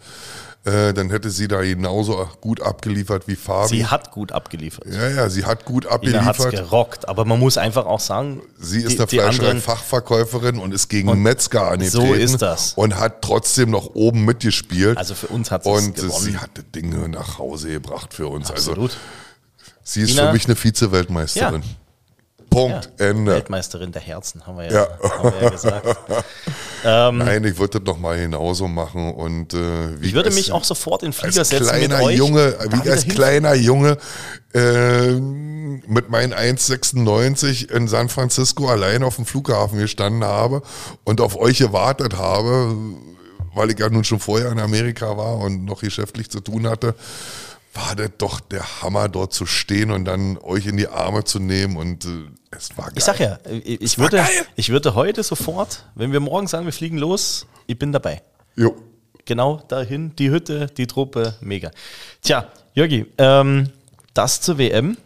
Äh, 0.66 0.94
dann 0.94 1.10
hätte 1.12 1.30
sie 1.30 1.48
da 1.48 1.62
genauso 1.62 2.28
gut 2.42 2.62
abgeliefert 2.62 3.26
wie 3.28 3.38
Fabi. 3.38 3.70
Sie 3.70 3.86
hat 3.86 4.12
gut 4.12 4.34
abgeliefert. 4.34 4.86
ja, 4.92 5.08
ja, 5.10 5.30
sie 5.30 5.46
hat 5.46 5.64
gut 5.64 5.86
Ina 5.86 6.26
hat's 6.26 6.42
abgeliefert. 6.42 6.70
gerockt, 6.70 7.08
aber 7.08 7.24
man 7.24 7.40
muss 7.40 7.58
einfach 7.58 7.86
auch 7.86 8.02
sagen, 8.02 8.42
Sie 8.60 8.82
ist 8.82 8.98
die- 9.12 9.22
anderen- 9.22 9.62
Fleischerei-Fachverkäuferin 9.62 10.60
und 10.60 10.74
ist 10.74 10.90
gegen 10.90 11.22
Metzger 11.22 11.72
angetreten. 11.72 12.08
so 12.08 12.14
ist 12.14 12.42
das. 12.42 12.74
Und 12.74 12.98
hat 13.00 13.22
trotzdem 13.22 13.70
noch 13.70 13.96
oben 13.96 14.26
mitgespielt. 14.26 14.98
Also 14.98 15.16
für 15.16 15.28
uns 15.28 15.52
hat 15.52 15.64
sie 15.64 15.70
Und 15.70 15.96
gewonnen. 15.96 16.12
sie 16.26 16.38
hatte 16.38 16.64
Dinge 16.64 17.08
nach 17.08 17.38
Hause 17.38 17.70
gebracht 17.70 18.14
für 18.14 18.28
uns. 18.28 18.52
Also 18.52 18.72
Absolut. 18.72 18.98
sie 19.84 20.02
ist 20.02 20.12
Ina- 20.12 20.28
für 20.28 20.34
mich 20.34 20.46
eine 20.48 20.56
Vize-Weltmeisterin. 20.58 21.64
Punkt, 22.50 22.90
Ende. 22.98 23.34
Weltmeisterin 23.34 23.92
der 23.92 24.02
Herzen, 24.02 24.46
haben 24.48 24.58
wir 24.58 24.66
ja, 24.66 24.72
Ja. 24.72 24.88
Haben 25.18 25.34
wir 25.34 25.42
ja 25.44 25.50
gesagt. 25.50 25.86
Ähm, 26.86 27.18
Nein, 27.18 27.44
ich 27.44 27.58
würde 27.58 27.80
das 27.80 27.88
noch 27.92 28.00
mal 28.00 28.16
genauso 28.20 28.68
machen 28.68 29.12
und 29.16 29.52
äh, 29.56 30.00
wie 30.00 30.10
ich 30.10 30.14
würde 30.14 30.28
als- 30.28 30.36
mich 30.36 30.52
auch 30.52 30.64
sofort 30.64 31.02
in 31.02 31.12
Flieger 31.12 31.40
als 31.40 31.50
setzen 31.50 31.66
kleiner 31.66 31.98
mit 31.98 32.06
euch. 32.06 32.18
Junge, 32.18 32.56
wie 32.84 32.90
als 32.90 33.02
hin- 33.04 33.16
kleiner 33.16 33.56
Junge 33.56 33.98
äh, 34.54 35.14
mit 35.14 36.10
meinen 36.10 36.34
1,96 36.36 37.72
in 37.72 37.88
San 37.88 38.10
Francisco 38.10 38.68
allein 38.70 39.02
auf 39.04 39.16
dem 39.16 39.26
Flughafen 39.26 39.80
gestanden 39.80 40.24
habe 40.24 40.62
und 41.04 41.20
auf 41.20 41.36
euch 41.36 41.58
gewartet 41.58 42.16
habe, 42.16 42.76
weil 43.56 43.72
ich 43.72 43.80
ja 43.80 43.90
nun 43.90 44.04
schon 44.04 44.20
vorher 44.20 44.52
in 44.52 44.60
Amerika 44.60 45.18
war 45.18 45.38
und 45.40 45.66
noch 45.66 45.82
geschäftlich 45.82 46.30
zu 46.30 46.42
tun 46.42 46.68
hatte, 46.70 46.94
war 47.78 47.96
das 47.96 48.12
doch 48.18 48.40
der 48.40 48.82
Hammer, 48.82 49.08
dort 49.10 49.34
zu 49.34 49.46
stehen 49.46 49.92
und 49.92 50.06
dann 50.06 50.38
euch 50.40 50.66
in 50.66 50.78
die 50.78 50.88
Arme 50.88 51.24
zu 51.24 51.40
nehmen 51.40 51.78
und 51.78 52.06
äh, 52.06 52.10
es 52.52 52.78
war 52.78 52.86
geil. 52.86 52.96
Ich 52.98 53.04
sag 53.04 53.20
ja, 53.20 53.40
ich, 53.46 53.98
würde, 53.98 54.18
geil. 54.18 54.46
ich 54.56 54.70
würde 54.70 54.96
heute 54.96 55.24
sofort, 55.24 55.86
wenn 55.96 56.12
wir 56.12 56.20
morgen 56.20 56.48
sagen, 56.48 56.66
wir 56.66 56.74
fliegen 56.74 56.98
los, 56.98 57.46
ich 57.68 57.78
bin 57.78 57.92
dabei. 57.92 58.22
Jo. 58.56 58.76
Genau 59.26 59.62
dahin, 59.68 60.16
die 60.16 60.30
Hütte, 60.30 60.68
die 60.68 60.88
Truppe, 60.88 61.36
mega. 61.42 61.72
Tja, 62.22 62.48
Jörgi, 62.74 63.06
ähm, 63.18 63.70
das 64.14 64.42
zur 64.42 64.58
WM. 64.58 64.98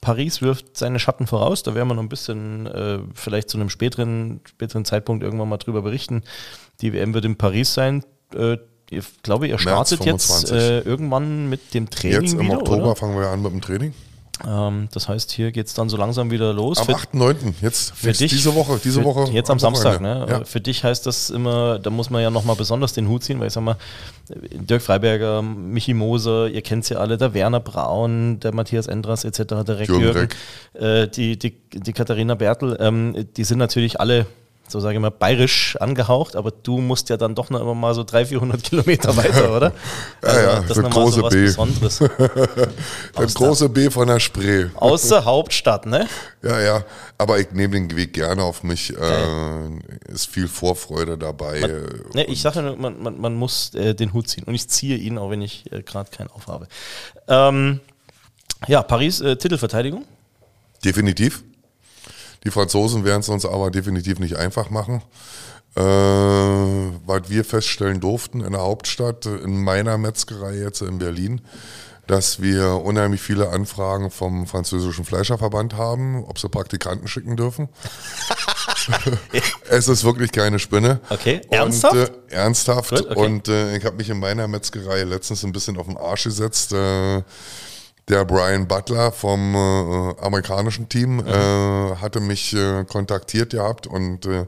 Paris 0.00 0.42
wirft 0.42 0.76
seine 0.76 0.98
Schatten 0.98 1.26
voraus. 1.26 1.62
Da 1.62 1.74
werden 1.74 1.88
wir 1.88 1.94
noch 1.94 2.02
ein 2.02 2.08
bisschen, 2.08 2.66
äh, 2.66 2.98
vielleicht 3.14 3.48
zu 3.48 3.56
einem 3.56 3.70
späteren, 3.70 4.40
späteren 4.46 4.84
Zeitpunkt 4.84 5.22
irgendwann 5.22 5.48
mal 5.48 5.56
drüber 5.56 5.82
berichten. 5.82 6.24
Die 6.80 6.92
WM 6.92 7.14
wird 7.14 7.24
in 7.24 7.36
Paris 7.36 7.72
sein. 7.72 8.04
Äh, 8.34 8.58
ich 8.98 9.22
glaube, 9.22 9.48
ihr 9.48 9.58
startet 9.58 10.04
jetzt 10.04 10.26
25. 10.26 10.52
äh, 10.56 10.78
irgendwann 10.80 11.48
mit 11.48 11.74
dem 11.74 11.90
Training 11.90 12.22
Jetzt 12.22 12.32
im 12.34 12.40
wieder, 12.40 12.58
Oktober 12.58 12.84
oder? 12.84 12.96
fangen 12.96 13.18
wir 13.18 13.28
an 13.28 13.42
mit 13.42 13.52
dem 13.52 13.60
Training. 13.60 13.94
Ähm, 14.46 14.88
das 14.92 15.08
heißt, 15.08 15.30
hier 15.30 15.52
geht 15.52 15.68
es 15.68 15.74
dann 15.74 15.88
so 15.88 15.96
langsam 15.96 16.30
wieder 16.32 16.52
los. 16.52 16.78
Am 16.78 16.86
Für- 16.86 16.94
8.9. 16.94 17.54
Jetzt, 17.62 17.92
für 17.94 18.08
jetzt 18.08 18.20
dich, 18.20 18.32
diese 18.32 18.54
Woche, 18.54 18.80
diese 18.82 19.00
für, 19.00 19.06
Woche. 19.06 19.30
Jetzt 19.30 19.48
am 19.48 19.60
Samstag, 19.60 20.00
ne? 20.00 20.26
Ja. 20.28 20.44
Für 20.44 20.60
dich 20.60 20.82
heißt 20.82 21.06
das 21.06 21.30
immer, 21.30 21.78
da 21.78 21.90
muss 21.90 22.10
man 22.10 22.20
ja 22.20 22.30
nochmal 22.30 22.56
besonders 22.56 22.92
den 22.92 23.08
Hut 23.08 23.22
ziehen, 23.22 23.38
weil 23.38 23.46
ich 23.46 23.52
sag 23.52 23.62
mal, 23.62 23.76
Dirk 24.28 24.82
Freiberger, 24.82 25.40
Michi 25.40 25.94
Moser, 25.94 26.48
ihr 26.48 26.62
kennt 26.62 26.84
sie 26.84 26.98
alle, 26.98 27.16
der 27.16 27.32
Werner 27.32 27.60
Braun, 27.60 28.40
der 28.40 28.52
Matthias 28.52 28.88
Endras 28.88 29.24
etc., 29.24 29.38
der 29.64 29.78
Reck 29.78 29.88
Jürgen 29.88 30.02
Jürgen, 30.02 30.28
äh, 30.74 31.06
die, 31.06 31.38
die, 31.38 31.54
die 31.72 31.92
Katharina 31.92 32.34
Bertel, 32.34 32.76
ähm, 32.80 33.26
die 33.36 33.44
sind 33.44 33.58
natürlich 33.58 34.00
alle, 34.00 34.26
so 34.66 34.80
sage 34.80 34.94
ich 34.94 35.00
mal, 35.00 35.10
bayerisch 35.10 35.76
angehaucht, 35.80 36.36
aber 36.36 36.50
du 36.50 36.78
musst 36.78 37.08
ja 37.08 37.16
dann 37.16 37.34
doch 37.34 37.50
noch 37.50 37.60
immer 37.60 37.74
mal 37.74 37.94
so 37.94 38.02
300, 38.02 38.28
400 38.28 38.62
Kilometer 38.62 39.16
weiter, 39.16 39.54
oder? 39.56 39.72
Also, 40.22 40.38
Ja, 40.40 40.42
ja, 40.44 40.60
das 40.62 40.70
ist 40.70 40.82
nochmal 40.82 40.90
große 41.04 41.16
so 41.16 41.22
was 41.22 41.34
B. 41.34 41.42
Besonderes. 41.42 42.00
Das 43.14 43.34
große 43.34 43.68
B 43.68 43.90
von 43.90 44.08
der 44.08 44.20
Spree. 44.20 44.66
Aus 44.74 45.08
der 45.08 45.24
Hauptstadt, 45.24 45.86
ne? 45.86 46.08
Ja, 46.42 46.60
ja. 46.60 46.84
Aber 47.18 47.38
ich 47.38 47.52
nehme 47.52 47.74
den 47.74 47.94
Weg 47.96 48.12
gerne 48.14 48.42
auf 48.42 48.62
mich. 48.62 48.92
Äh, 48.96 50.12
ist 50.12 50.26
viel 50.26 50.48
Vorfreude 50.48 51.16
dabei. 51.18 51.60
Äh, 51.60 51.82
Ne, 52.14 52.24
ich 52.24 52.42
sage 52.42 52.62
nur, 52.62 52.76
man, 52.76 53.00
man, 53.02 53.20
man 53.20 53.34
muss 53.34 53.74
äh, 53.74 53.94
den 53.94 54.12
Hut 54.12 54.28
ziehen. 54.28 54.44
Und 54.44 54.54
ich 54.54 54.68
ziehe 54.68 54.96
ihn, 54.96 55.18
auch 55.18 55.30
wenn 55.30 55.42
ich 55.42 55.70
äh, 55.72 55.82
gerade 55.82 56.10
keinen 56.10 56.28
aufhabe. 56.30 56.66
Ähm, 57.28 57.80
ja, 58.66 58.82
Paris, 58.82 59.20
äh, 59.20 59.36
Titelverteidigung. 59.36 60.04
Definitiv. 60.84 61.44
Die 62.44 62.50
Franzosen 62.50 63.04
werden 63.04 63.20
es 63.20 63.28
uns 63.28 63.46
aber 63.46 63.70
definitiv 63.70 64.18
nicht 64.18 64.36
einfach 64.36 64.70
machen. 64.70 65.02
Äh, 65.76 65.80
was 65.80 67.28
wir 67.28 67.44
feststellen 67.44 68.00
durften 68.00 68.40
in 68.42 68.52
der 68.52 68.60
Hauptstadt, 68.60 69.26
in 69.26 69.62
meiner 69.62 69.98
Metzgerei 69.98 70.54
jetzt 70.54 70.82
in 70.82 70.98
Berlin, 70.98 71.40
dass 72.06 72.40
wir 72.40 72.82
unheimlich 72.84 73.20
viele 73.20 73.48
Anfragen 73.48 74.10
vom 74.10 74.46
französischen 74.46 75.04
Fleischerverband 75.04 75.74
haben, 75.74 76.24
ob 76.24 76.38
sie 76.38 76.48
Praktikanten 76.48 77.08
schicken 77.08 77.36
dürfen. 77.36 77.68
es 79.68 79.88
ist 79.88 80.04
wirklich 80.04 80.30
keine 80.30 80.58
Spinne. 80.58 81.00
Okay, 81.08 81.40
Und, 81.48 81.52
ernsthaft? 81.52 81.96
Äh, 81.96 82.34
ernsthaft. 82.34 82.90
Gut, 82.90 83.10
okay. 83.10 83.18
Und 83.18 83.48
äh, 83.48 83.76
ich 83.76 83.84
habe 83.84 83.96
mich 83.96 84.10
in 84.10 84.20
meiner 84.20 84.46
Metzgerei 84.46 85.02
letztens 85.02 85.44
ein 85.44 85.52
bisschen 85.52 85.76
auf 85.78 85.86
den 85.86 85.96
Arsch 85.96 86.24
gesetzt. 86.24 86.72
Äh, 86.72 87.22
der 88.08 88.24
Brian 88.24 88.68
Butler 88.68 89.12
vom 89.12 89.54
äh, 89.54 90.20
amerikanischen 90.20 90.88
Team 90.88 91.16
Mhm. 91.16 91.26
äh, 91.26 91.96
hatte 91.96 92.20
mich 92.20 92.54
äh, 92.54 92.84
kontaktiert 92.84 93.50
gehabt 93.50 93.86
und 93.86 94.26
äh, 94.26 94.46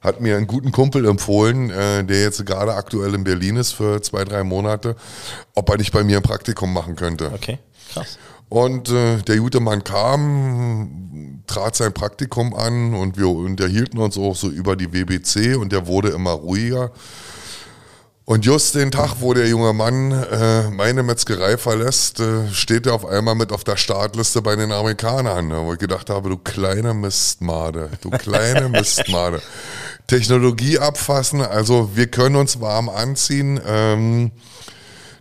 hat 0.00 0.20
mir 0.20 0.36
einen 0.36 0.46
guten 0.46 0.72
Kumpel 0.72 1.06
empfohlen, 1.06 1.70
äh, 1.70 2.04
der 2.04 2.22
jetzt 2.22 2.44
gerade 2.46 2.74
aktuell 2.74 3.14
in 3.14 3.24
Berlin 3.24 3.56
ist 3.56 3.72
für 3.72 4.00
zwei, 4.02 4.24
drei 4.24 4.44
Monate, 4.44 4.96
ob 5.54 5.68
er 5.70 5.78
nicht 5.78 5.92
bei 5.92 6.04
mir 6.04 6.18
ein 6.18 6.22
Praktikum 6.22 6.72
machen 6.72 6.96
könnte. 6.96 7.30
Okay, 7.34 7.58
krass. 7.92 8.18
Und 8.48 8.88
äh, 8.90 9.16
der 9.22 9.38
gute 9.38 9.58
Mann 9.58 9.82
kam, 9.82 11.42
trat 11.48 11.74
sein 11.74 11.92
Praktikum 11.92 12.54
an 12.54 12.94
und 12.94 13.18
wir 13.18 13.28
unterhielten 13.28 13.98
uns 13.98 14.16
auch 14.16 14.36
so 14.36 14.48
über 14.48 14.76
die 14.76 14.92
WBC 14.92 15.56
und 15.56 15.72
der 15.72 15.86
wurde 15.88 16.10
immer 16.10 16.30
ruhiger. 16.32 16.92
Und 18.28 18.44
just 18.44 18.74
den 18.74 18.90
Tag, 18.90 19.20
wo 19.20 19.34
der 19.34 19.46
junge 19.46 19.72
Mann 19.72 20.10
äh, 20.10 20.68
meine 20.70 21.04
Metzgerei 21.04 21.56
verlässt, 21.56 22.18
äh, 22.18 22.52
steht 22.52 22.86
er 22.86 22.94
auf 22.94 23.06
einmal 23.06 23.36
mit 23.36 23.52
auf 23.52 23.62
der 23.62 23.76
Startliste 23.76 24.42
bei 24.42 24.56
den 24.56 24.72
Amerikanern. 24.72 25.46
ne, 25.46 25.64
Wo 25.64 25.72
ich 25.72 25.78
gedacht 25.78 26.10
habe, 26.10 26.30
du 26.30 26.36
kleine 26.36 26.92
Mistmade, 26.92 27.88
du 28.00 28.10
kleine 28.10 28.68
Mistmade. 28.68 29.40
Technologie 30.08 30.80
abfassen, 30.80 31.40
also 31.40 31.90
wir 31.94 32.08
können 32.08 32.34
uns 32.34 32.60
warm 32.60 32.88
anziehen. 32.88 33.60
Ähm, 33.64 34.32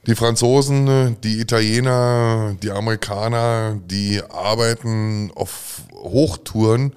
die 0.08 0.16
Franzosen, 0.16 1.18
die 1.22 1.40
Italiener, 1.40 2.56
die 2.64 2.72
Amerikaner, 2.72 3.78
die 3.86 4.20
arbeiten 4.28 5.32
auf 5.36 5.82
Hochtouren, 5.94 6.96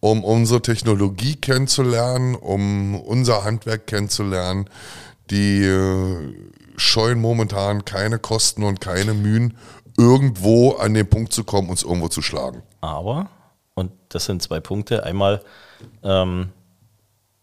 um 0.00 0.24
unsere 0.24 0.62
Technologie 0.62 1.36
kennenzulernen, 1.36 2.34
um 2.34 3.00
unser 3.00 3.44
Handwerk 3.44 3.86
kennenzulernen. 3.86 4.68
Die 5.30 5.64
äh, 5.64 6.34
scheuen 6.76 7.20
momentan 7.20 7.84
keine 7.84 8.18
Kosten 8.18 8.62
und 8.62 8.80
keine 8.80 9.14
Mühen, 9.14 9.56
irgendwo 9.96 10.72
an 10.72 10.94
den 10.94 11.08
Punkt 11.08 11.32
zu 11.32 11.44
kommen, 11.44 11.70
uns 11.70 11.82
irgendwo 11.82 12.08
zu 12.08 12.22
schlagen. 12.22 12.62
Aber, 12.80 13.28
und 13.74 13.92
das 14.08 14.26
sind 14.26 14.42
zwei 14.42 14.60
Punkte, 14.60 15.04
einmal, 15.04 15.42
ähm, 16.02 16.50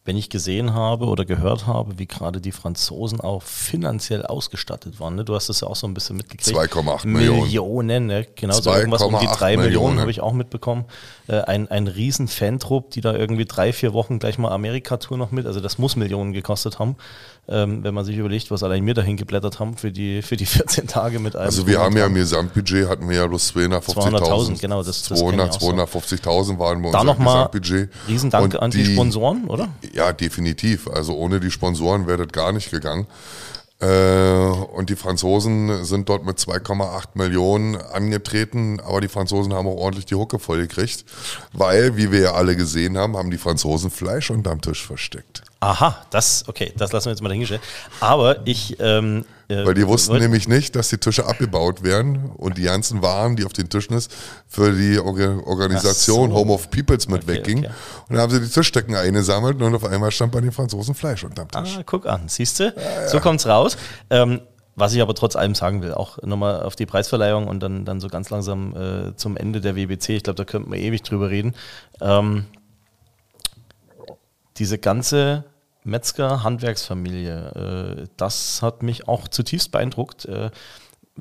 wenn 0.04 0.18
ich 0.18 0.30
gesehen 0.32 0.74
habe 0.74 1.06
oder 1.06 1.26
gehört 1.26 1.68
habe, 1.68 2.00
wie 2.00 2.08
gerade 2.08 2.42
die 2.42 2.52
Franzosen 2.52 3.22
auch 3.22 3.44
finanziell 3.44 4.26
ausgestattet 4.26 5.00
waren. 5.00 5.14
Ne? 5.16 5.24
Du 5.26 5.36
hast 5.36 5.48
das 5.50 5.62
ja 5.62 5.68
auch 5.68 5.76
so 5.76 5.86
ein 5.86 5.94
bisschen 5.94 6.18
mitgekriegt. 6.18 6.58
2,8 6.58 7.06
Millionen. 7.08 7.42
Millionen, 7.44 8.06
ne? 8.08 8.26
genau, 8.36 8.60
so 8.60 8.74
irgendwas 8.74 9.04
um 9.04 9.18
die 9.20 9.28
2,8 9.28 9.38
drei 9.38 9.58
Millionen, 9.58 9.66
Millionen. 9.74 10.00
habe 10.00 10.10
ich 10.10 10.22
auch 10.22 10.34
mitbekommen. 10.34 10.86
Äh, 11.28 11.42
ein, 11.42 11.70
ein 11.70 11.88
riesen 11.88 12.28
Fantrupp, 12.28 12.90
die 12.92 13.02
da 13.02 13.14
irgendwie 13.14 13.46
drei, 13.46 13.74
vier 13.74 13.94
Wochen 13.94 14.18
gleich 14.18 14.40
mal 14.40 14.50
Amerika-Tour 14.52 15.18
noch 15.20 15.30
mit, 15.32 15.46
also 15.46 15.60
das 15.60 15.78
muss 15.78 15.96
Millionen 15.96 16.34
gekostet 16.34 16.80
haben, 16.80 16.96
ähm, 17.48 17.84
wenn 17.84 17.94
man 17.94 18.04
sich 18.04 18.18
überlegt, 18.18 18.50
was 18.50 18.64
allein 18.64 18.84
wir 18.86 18.96
dahin 18.96 19.18
geblättert 19.18 19.60
haben 19.60 19.78
für 19.78 19.92
die, 19.92 20.24
für 20.24 20.36
die 20.36 20.46
14 20.48 20.88
Tage 20.88 21.20
mit 21.20 21.36
einem. 21.36 21.46
Also 21.46 21.68
wir 21.68 21.80
haben 21.80 21.96
ja 21.96 22.08
im 22.08 22.16
Gesamtbudget 22.16 22.90
hatten 22.90 23.08
wir 23.08 23.18
ja 23.18 23.28
bloß 23.28 23.54
250.000. 23.56 24.20
200.000, 24.20 24.60
genau, 24.62 24.82
das- 24.82 25.04
das 25.04 25.08
kenn 25.10 25.16
ich 25.18 25.22
200, 25.52 25.56
auch 25.56 25.60
so. 25.62 25.68
250.000 25.72 26.58
waren 26.60 26.82
wir 26.82 26.92
Da 26.92 27.02
unser 27.02 27.14
nochmal 27.14 27.50
Gesamtbudget. 27.52 27.90
Riesendank 28.08 28.44
Und 28.46 28.60
an 28.60 28.72
die, 28.72 28.86
Sponsoren, 28.86 29.46
oder? 29.46 29.70
Ja, 29.94 30.14
definitiv. 30.14 30.88
Also 30.88 31.16
ohne 31.16 31.40
die 31.40 31.52
Sponsoren 31.52 32.08
wäre 32.08 32.26
das 32.26 32.32
gar 32.32 32.52
nicht 32.52 32.72
gegangen. 32.72 33.08
Äh, 33.82 33.86
und 34.74 34.92
die 34.92 34.96
Franzosen 34.96 35.84
sind 35.86 36.08
dort 36.08 36.24
mit 36.24 36.38
2,8 36.38 37.10
Millionen 37.16 37.76
angetreten, 37.76 38.80
aber 38.80 39.02
die 39.02 39.08
Franzosen 39.08 39.54
haben 39.54 39.68
auch 39.68 39.76
ordentlich 39.76 40.06
die 40.06 40.14
Hucke 40.14 40.38
voll 40.38 40.60
gekriegt, 40.60 41.04
weil, 41.52 41.98
wie 41.98 42.12
wir 42.12 42.20
ja 42.20 42.34
alle 42.34 42.56
gesehen 42.56 42.96
haben, 42.96 43.18
haben 43.18 43.32
die 43.32 43.40
Franzosen 43.40 43.90
Fleisch 43.90 44.30
unterm 44.30 44.62
Tisch 44.62 44.86
versteckt. 44.86 45.42
Aha, 45.62 46.06
das, 46.12 46.48
okay, 46.48 46.72
das 46.78 46.92
lassen 46.92 47.08
wir 47.08 47.12
jetzt 47.12 47.22
mal 47.22 47.30
dahingestellt. 47.30 47.62
Aber 48.00 48.46
ich. 48.46 48.78
Ähm, 48.80 49.26
äh, 49.52 49.66
Weil 49.66 49.74
die 49.74 49.86
wussten 49.88 50.12
wollt- 50.14 50.22
nämlich 50.22 50.48
nicht, 50.48 50.76
dass 50.76 50.90
die 50.90 50.98
Tische 50.98 51.26
abgebaut 51.26 51.84
werden 51.84 52.32
und 52.38 52.58
die 52.58 52.64
ganzen 52.64 53.02
Waren, 53.02 53.36
die 53.36 53.46
auf 53.46 53.54
den 53.54 53.70
Tischen 53.70 53.96
ist, 53.96 54.12
für 54.48 54.72
die 54.72 54.98
Orga- 55.00 55.44
Organisation 55.46 56.30
so. 56.32 56.36
Home 56.36 56.52
of 56.54 56.70
Peoples 56.72 57.08
mit 57.08 57.24
Okay, 57.24 57.34
wegging. 57.38 57.60
okay. 57.60 57.70
Und 58.10 58.16
dann 58.16 58.22
haben 58.22 58.32
sie 58.32 58.40
die 58.42 58.48
Tischdecken 58.50 58.96
eingesammelt 58.96 59.62
und 59.62 59.76
auf 59.76 59.86
einmal 59.86 60.12
stand 60.12 60.32
bei 60.32 60.42
den 60.42 60.52
Franzosen 60.52 60.96
Fleisch 60.96 61.24
unterm 61.24 61.48
Tisch. 61.50 61.76
Ah, 61.78 61.84
guck 61.86 62.06
an, 62.08 62.22
siehst 62.28 62.60
du? 62.60 62.74
So 63.08 63.20
kommt's 63.20 63.46
raus. 63.48 63.78
Ähm, 64.10 64.42
was 64.76 64.94
ich 64.94 65.02
aber 65.02 65.14
trotz 65.14 65.36
allem 65.36 65.54
sagen 65.54 65.82
will, 65.82 65.94
auch 65.94 66.18
nochmal 66.24 66.64
auf 66.64 66.76
die 66.78 66.86
Preisverleihung 66.86 67.48
und 67.48 67.60
dann, 67.60 67.84
dann 67.84 68.00
so 68.00 68.08
ganz 68.08 68.30
langsam 68.30 68.74
äh, 68.76 69.16
zum 69.18 69.36
Ende 69.36 69.60
der 69.60 69.76
WBC, 69.76 70.10
ich 70.16 70.24
glaube, 70.24 70.38
da 70.38 70.46
könnten 70.46 70.72
wir 70.72 70.80
ewig 70.80 71.04
drüber 71.04 71.30
reden. 71.30 71.54
Ähm, 72.00 72.46
diese 74.58 74.78
ganze 74.78 75.44
Metzger-Handwerksfamilie, 75.84 78.04
äh, 78.04 78.08
das 78.18 78.62
hat 78.62 78.84
mich 78.84 79.08
auch 79.08 79.28
zutiefst 79.28 79.72
beeindruckt. 79.72 80.26
Äh, 80.26 80.52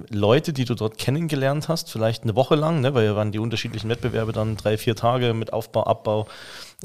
Leute, 0.08 0.52
die 0.52 0.64
du 0.64 0.74
dort 0.74 0.98
kennengelernt 0.98 1.68
hast, 1.68 1.90
vielleicht 1.90 2.22
eine 2.22 2.36
Woche 2.36 2.54
lang, 2.54 2.80
ne, 2.80 2.94
weil 2.94 3.04
ja 3.04 3.16
waren 3.16 3.32
die 3.32 3.38
unterschiedlichen 3.38 3.88
Wettbewerbe 3.88 4.32
dann 4.32 4.56
drei, 4.56 4.78
vier 4.78 4.94
Tage 4.94 5.34
mit 5.34 5.52
Aufbau, 5.52 5.84
Abbau. 5.84 6.26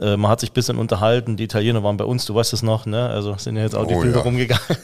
Äh, 0.01 0.17
man 0.17 0.29
hat 0.29 0.41
sich 0.41 0.51
ein 0.51 0.53
bisschen 0.53 0.77
unterhalten, 0.77 1.37
die 1.37 1.45
Italiener 1.45 1.81
waren 1.83 1.95
bei 1.97 2.03
uns, 2.05 2.25
du 2.25 2.35
weißt 2.35 2.51
es 2.53 2.63
noch, 2.63 2.85
ne? 2.85 3.09
Also 3.09 3.35
sind 3.37 3.55
ja 3.55 3.63
jetzt 3.63 3.75
auch 3.75 3.85
die 3.87 3.93
Oh 3.95 4.01
Bilder 4.01 4.17
ja. 4.17 4.23
rumgegangen. 4.23 4.63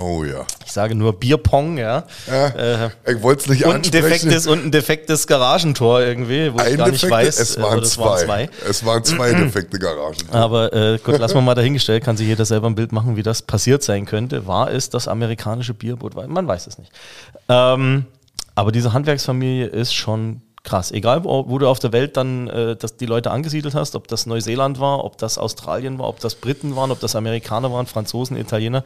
Oh 0.00 0.22
ja. 0.22 0.44
Ich 0.64 0.72
sage 0.72 0.94
nur 0.94 1.12
Bierpong, 1.18 1.78
ja. 1.78 2.04
ja 2.28 2.46
Äh, 2.48 2.90
ich 3.06 3.22
wollte 3.22 3.42
es 3.42 3.48
nicht 3.48 3.64
und 3.64 3.74
ein, 3.74 3.82
defektes, 3.82 4.46
und 4.46 4.64
ein 4.64 4.70
defektes 4.70 5.26
Garagentor 5.26 6.00
irgendwie, 6.02 6.52
wo 6.52 6.58
ich 6.58 6.66
Ein 6.66 6.76
gar 6.76 6.88
nicht 6.90 7.02
defekte- 7.04 7.10
weiß. 7.10 7.40
es 7.40 7.56
äh, 7.56 7.62
waren, 7.62 7.78
oder 7.78 7.86
zwei. 7.86 8.50
Es 8.68 8.84
waren 8.84 9.02
zwei 9.02 9.32
defekte 9.34 9.78
Garagen. 9.78 10.28
Aber 10.30 10.72
äh, 10.72 10.98
gut, 10.98 11.18
lassen 11.18 11.34
wir 11.34 11.40
mal 11.42 11.54
dahingestellt, 11.54 12.04
kann 12.04 12.16
sich 12.16 12.26
jeder 12.28 12.44
selber 12.44 12.68
ein 12.68 12.74
Bild 12.76 12.92
machen, 12.92 13.16
wie 13.16 13.22
das 13.22 13.42
passiert 13.42 13.82
sein 13.82 14.04
könnte. 14.04 14.46
War 14.46 14.70
es 14.70 14.90
das 14.90 15.08
amerikanische 15.08 15.74
Bierboot? 15.74 16.14
Man 16.28 16.46
weiß 16.46 16.66
es 16.68 16.78
nicht. 16.78 16.92
Ähm, 17.48 18.04
aber 18.54 18.70
diese 18.72 18.92
Handwerksfamilie 18.92 19.66
ist 19.66 19.94
schon 19.94 20.42
krass. 20.64 20.90
Egal, 20.92 21.24
wo, 21.24 21.48
wo 21.48 21.58
du 21.58 21.68
auf 21.68 21.78
der 21.78 21.92
Welt 21.92 22.16
dann 22.16 22.48
äh, 22.48 22.76
das, 22.76 22.96
die 22.96 23.06
Leute 23.06 23.30
angesiedelt 23.30 23.74
hast, 23.74 23.94
ob 23.94 24.08
das 24.08 24.26
Neuseeland 24.26 24.80
war, 24.80 25.04
ob 25.04 25.16
das 25.18 25.38
Australien 25.38 25.98
war, 25.98 26.08
ob 26.08 26.20
das 26.20 26.34
Briten 26.34 26.76
waren, 26.76 26.90
ob 26.90 27.00
das 27.00 27.16
Amerikaner 27.16 27.72
waren, 27.72 27.86
Franzosen, 27.86 28.36
Italiener. 28.36 28.84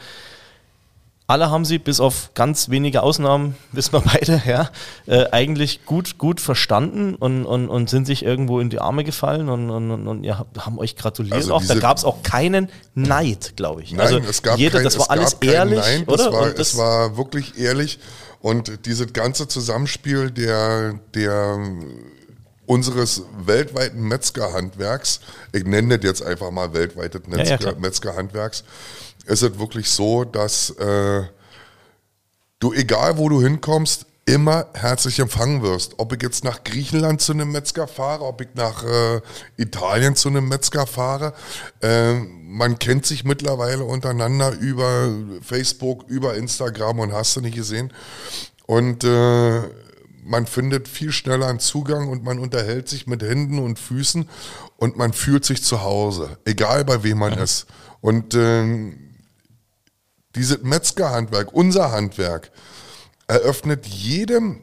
Alle 1.28 1.50
haben 1.50 1.64
sie, 1.64 1.78
bis 1.78 1.98
auf 2.00 2.30
ganz 2.34 2.68
wenige 2.68 3.02
Ausnahmen, 3.02 3.56
wissen 3.72 3.92
wir 3.94 4.00
beide, 4.00 4.42
ja, 4.46 4.70
äh, 5.06 5.30
eigentlich 5.30 5.86
gut, 5.86 6.18
gut 6.18 6.40
verstanden 6.40 7.14
und, 7.14 7.46
und, 7.46 7.68
und 7.68 7.88
sind 7.88 8.06
sich 8.06 8.22
irgendwo 8.24 8.60
in 8.60 8.68
die 8.70 8.80
Arme 8.80 9.02
gefallen 9.04 9.48
und, 9.48 9.70
und, 9.70 9.90
und, 9.90 10.08
und 10.08 10.24
ja, 10.24 10.44
haben 10.58 10.78
euch 10.78 10.94
gratuliert. 10.96 11.34
Also 11.34 11.54
auch. 11.54 11.62
Da 11.64 11.76
gab 11.76 11.96
es 11.96 12.04
auch 12.04 12.22
keinen 12.22 12.68
Neid, 12.94 13.54
glaube 13.56 13.82
ich. 13.82 13.92
Nein, 13.92 14.00
also 14.00 14.18
es 14.18 14.42
gab 14.42 14.58
jeder, 14.58 14.78
kein, 14.78 14.84
das 14.84 14.96
war 14.98 15.04
es 15.04 15.10
alles 15.10 15.32
ehrlich, 15.40 15.78
Nein, 15.78 16.04
oder? 16.06 16.26
Es 16.26 16.32
war, 16.32 16.50
das- 16.50 16.58
es 16.72 16.76
war 16.76 17.16
wirklich 17.16 17.56
ehrlich. 17.58 17.98
Und 18.42 18.86
dieses 18.86 19.12
ganze 19.12 19.46
Zusammenspiel 19.46 20.32
der, 20.32 20.98
der 21.14 21.58
unseres 22.66 23.22
weltweiten 23.38 24.02
Metzgerhandwerks, 24.02 25.20
ich 25.52 25.64
nenne 25.64 25.98
das 25.98 26.04
jetzt 26.04 26.22
einfach 26.22 26.50
mal 26.50 26.74
weltweites 26.74 27.22
ja, 27.28 27.36
Metzger, 27.36 27.58
klar. 27.58 27.74
Metzgerhandwerks, 27.78 28.64
ist 29.26 29.42
es 29.42 29.58
wirklich 29.58 29.88
so, 29.88 30.24
dass 30.24 30.70
äh, 30.70 31.22
du, 32.58 32.72
egal 32.72 33.16
wo 33.16 33.28
du 33.28 33.40
hinkommst, 33.40 34.06
immer 34.24 34.66
herzlich 34.74 35.18
empfangen 35.18 35.62
wirst. 35.62 35.94
Ob 35.98 36.12
ich 36.12 36.22
jetzt 36.22 36.44
nach 36.44 36.62
Griechenland 36.62 37.20
zu 37.20 37.32
einem 37.32 37.50
Metzger 37.50 37.88
fahre, 37.88 38.24
ob 38.24 38.40
ich 38.40 38.48
nach 38.54 38.84
äh, 38.84 39.20
Italien 39.56 40.14
zu 40.14 40.28
einem 40.28 40.48
Metzger 40.48 40.86
fahre. 40.86 41.34
Äh, 41.80 42.14
man 42.14 42.78
kennt 42.78 43.04
sich 43.04 43.24
mittlerweile 43.24 43.84
untereinander 43.84 44.52
über 44.52 45.10
Facebook, 45.42 46.04
über 46.08 46.34
Instagram 46.34 47.00
und 47.00 47.12
hast 47.12 47.34
du 47.36 47.40
nicht 47.40 47.56
gesehen. 47.56 47.92
Und 48.66 49.02
äh, 49.02 49.60
man 50.24 50.46
findet 50.46 50.86
viel 50.86 51.10
schneller 51.10 51.48
einen 51.48 51.58
Zugang 51.58 52.08
und 52.08 52.22
man 52.22 52.38
unterhält 52.38 52.88
sich 52.88 53.08
mit 53.08 53.22
Händen 53.22 53.58
und 53.58 53.78
Füßen 53.78 54.28
und 54.76 54.96
man 54.96 55.12
fühlt 55.12 55.44
sich 55.44 55.64
zu 55.64 55.82
Hause, 55.82 56.38
egal 56.44 56.84
bei 56.84 57.02
wem 57.02 57.18
man 57.18 57.32
ist. 57.32 57.66
Und 58.00 58.34
ähm, 58.34 59.16
dieses 60.36 60.62
Metzgerhandwerk, 60.62 61.52
unser 61.52 61.90
Handwerk, 61.90 62.52
eröffnet 63.32 63.86
jedem, 63.86 64.60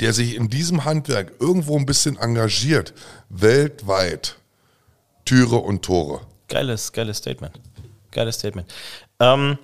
der 0.00 0.12
sich 0.12 0.34
in 0.34 0.48
diesem 0.48 0.84
Handwerk 0.84 1.34
irgendwo 1.40 1.78
ein 1.78 1.86
bisschen 1.86 2.16
engagiert, 2.18 2.92
weltweit 3.28 4.36
Türe 5.24 5.56
und 5.56 5.82
Tore. 5.82 6.20
Geiles, 6.48 6.92
geiles 6.92 7.18
Statement. 7.18 7.58
Geiles 8.10 8.36
Statement. 8.36 8.72
Ähm, 9.20 9.58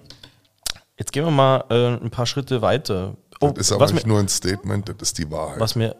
jetzt 0.98 1.12
gehen 1.12 1.24
wir 1.24 1.30
mal 1.30 1.64
äh, 1.70 2.02
ein 2.02 2.10
paar 2.10 2.26
Schritte 2.26 2.62
weiter. 2.62 3.16
Oh, 3.40 3.50
Das 3.50 3.66
ist 3.66 3.72
aber 3.72 3.84
was 3.84 3.92
nicht 3.92 4.06
mir, 4.06 4.12
nur 4.12 4.20
ein 4.20 4.28
Statement, 4.28 4.88
das 4.88 4.96
ist 5.00 5.18
die 5.18 5.30
Wahrheit. 5.30 5.60
was 5.60 5.74
mir 5.74 5.96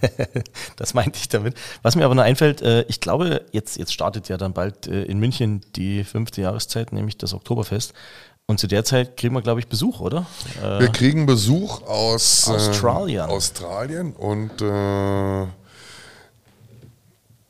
das 0.76 0.94
meinte 0.94 1.18
ich 1.18 1.28
damit. 1.28 1.56
Was 1.82 1.96
mir 1.96 2.04
aber 2.04 2.14
noch 2.14 2.22
einfällt, 2.22 2.62
äh, 2.62 2.82
ich 2.82 3.00
glaube, 3.00 3.44
jetzt, 3.52 3.76
jetzt 3.76 3.92
startet 3.92 4.28
ja 4.28 4.36
dann 4.36 4.52
bald 4.52 4.86
äh, 4.86 5.02
in 5.02 5.18
München 5.18 5.62
die 5.74 6.04
fünfte 6.04 6.42
Jahreszeit, 6.42 6.92
nämlich 6.92 7.18
das 7.18 7.34
Oktoberfest. 7.34 7.92
Und 8.52 8.58
zu 8.58 8.66
der 8.66 8.84
Zeit 8.84 9.16
kriegen 9.16 9.34
wir, 9.34 9.40
glaube 9.40 9.60
ich, 9.60 9.66
Besuch, 9.66 10.00
oder? 10.00 10.26
Äh, 10.62 10.80
Wir 10.80 10.88
kriegen 10.88 11.24
Besuch 11.24 11.88
aus 11.88 12.48
äh, 12.48 12.50
Australien. 12.50 13.22
Australien 13.22 14.12
und 14.12 14.60
äh, 14.60 15.46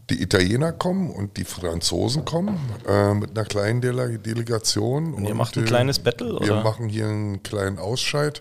die 0.08 0.22
Italiener 0.22 0.70
kommen 0.70 1.10
und 1.10 1.36
die 1.38 1.44
Franzosen 1.44 2.24
kommen 2.24 2.56
äh, 2.88 3.14
mit 3.14 3.30
einer 3.36 3.44
kleinen 3.44 3.80
Dele 3.80 4.16
Delegation. 4.16 5.12
Und 5.12 5.24
ihr 5.24 5.34
macht 5.34 5.58
ein 5.58 5.64
kleines 5.64 5.98
Battle, 5.98 6.38
Wir 6.38 6.52
oder? 6.52 6.62
machen 6.62 6.88
hier 6.88 7.08
einen 7.08 7.42
kleinen 7.42 7.80
Ausscheid. 7.80 8.40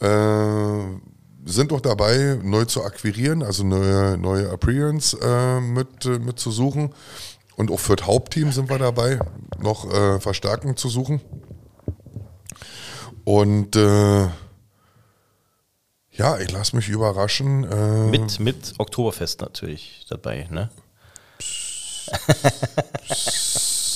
Äh, 0.00 0.06
sind 1.44 1.70
auch 1.70 1.82
dabei, 1.82 2.38
neu 2.42 2.64
zu 2.64 2.82
akquirieren, 2.82 3.42
also 3.42 3.62
neue, 3.62 4.16
neue 4.16 4.48
Appearance 4.48 5.18
äh, 5.20 5.60
mit, 5.60 6.06
äh, 6.06 6.18
mit 6.18 6.38
zu 6.38 6.50
suchen. 6.50 6.94
Und 7.56 7.70
auch 7.70 7.78
für 7.78 7.94
das 7.94 8.06
Hauptteam 8.06 8.50
sind 8.52 8.68
wir 8.70 8.78
dabei, 8.78 9.20
noch 9.60 9.88
äh, 9.92 10.18
Verstärkung 10.18 10.76
zu 10.76 10.88
suchen. 10.88 11.20
Und 13.24 13.74
äh, 13.76 14.28
ja, 16.10 16.38
ich 16.38 16.50
lasse 16.50 16.76
mich 16.76 16.88
überraschen. 16.88 17.64
Äh, 17.64 18.06
mit, 18.10 18.38
mit 18.38 18.74
Oktoberfest 18.78 19.40
natürlich 19.40 20.06
dabei, 20.08 20.46
ne? 20.50 20.70
über 22.36 22.48
das 23.08 23.93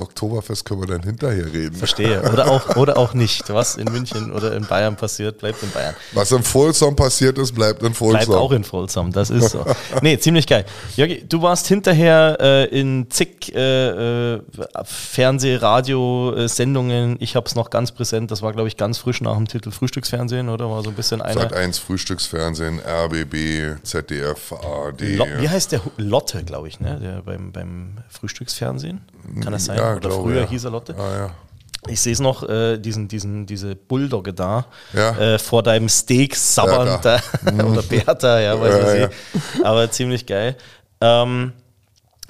Oktoberfest 0.00 0.64
können 0.64 0.80
wir 0.80 0.86
dann 0.86 1.02
hinterher 1.02 1.52
reden. 1.52 1.74
Verstehe. 1.74 2.22
Oder 2.32 2.50
auch, 2.50 2.76
oder 2.76 2.96
auch 2.96 3.14
nicht. 3.14 3.48
Was 3.48 3.76
in 3.76 3.90
München 3.92 4.32
oder 4.32 4.54
in 4.54 4.66
Bayern 4.66 4.96
passiert, 4.96 5.38
bleibt 5.38 5.62
in 5.62 5.70
Bayern. 5.70 5.94
Was 6.12 6.32
in 6.32 6.42
Folsom 6.42 6.96
passiert 6.96 7.38
ist, 7.38 7.54
bleibt 7.54 7.82
in 7.82 7.94
Folsom. 7.94 8.18
Bleibt 8.18 8.30
auch 8.30 8.52
in 8.52 8.64
Folsom, 8.64 9.12
das 9.12 9.30
ist 9.30 9.50
so. 9.50 9.64
Nee, 10.02 10.18
ziemlich 10.18 10.46
geil. 10.46 10.64
Jörgi, 10.96 11.24
du 11.26 11.42
warst 11.42 11.66
hinterher 11.66 12.36
äh, 12.40 12.64
in 12.66 13.10
zig 13.10 13.54
äh, 13.54 14.34
äh, 14.34 14.42
Fernseh-, 14.84 15.56
Radio-Sendungen. 15.56 17.16
Ich 17.20 17.36
habe 17.36 17.46
es 17.46 17.54
noch 17.54 17.70
ganz 17.70 17.92
präsent. 17.92 18.30
Das 18.30 18.42
war, 18.42 18.52
glaube 18.52 18.68
ich, 18.68 18.76
ganz 18.76 18.98
frisch 18.98 19.20
nach 19.20 19.36
dem 19.36 19.48
Titel 19.48 19.70
Frühstücksfernsehen, 19.70 20.48
oder? 20.48 20.70
War 20.70 20.82
so 20.82 20.90
ein 20.90 20.96
bisschen 20.96 21.20
Sat 21.20 21.52
eine. 21.52 21.52
1 21.52 21.78
Frühstücksfernsehen, 21.78 22.80
RBB, 22.80 23.82
ZDF, 23.82 24.52
ARD. 24.52 25.00
Wie 25.40 25.48
heißt 25.48 25.72
der? 25.72 25.80
Lotte, 25.96 26.44
glaube 26.44 26.68
ich, 26.68 26.80
ne? 26.80 26.98
Der 27.00 27.22
beim, 27.22 27.52
beim 27.52 27.98
Frühstücksfernsehen. 28.08 29.00
Kann 29.46 29.52
das 29.52 29.64
sein? 29.64 29.78
Ja, 29.78 29.92
oder 29.92 30.00
glaube, 30.08 30.22
früher 30.24 30.40
ja. 30.42 30.48
hieß 30.48 30.64
er 30.64 30.70
Lotte? 30.72 30.94
Ah, 30.98 31.16
ja. 31.16 31.30
Ich 31.88 32.00
sehe 32.00 32.12
es 32.14 32.18
noch, 32.20 32.42
äh, 32.48 32.78
diesen, 32.78 33.06
diesen, 33.06 33.46
diese 33.46 33.76
Bulldogge 33.76 34.32
da, 34.34 34.66
Ja. 34.92 35.10
äh, 35.18 35.38
vor 35.38 35.62
deinem 35.62 35.88
Steak 35.88 36.34
sabbernd, 36.34 37.00
Bertha. 37.02 37.20
da, 37.44 37.64
oder 37.64 37.82
Bertha, 37.82 38.40
ja, 38.40 38.60
weiß 38.60 38.74
Ja, 38.74 38.92
ich 38.94 39.00
ja. 39.00 39.06
nicht. 39.06 39.64
Aber 39.64 39.88
ziemlich 39.90 40.26
geil. 40.26 40.56
Ähm, 41.00 41.52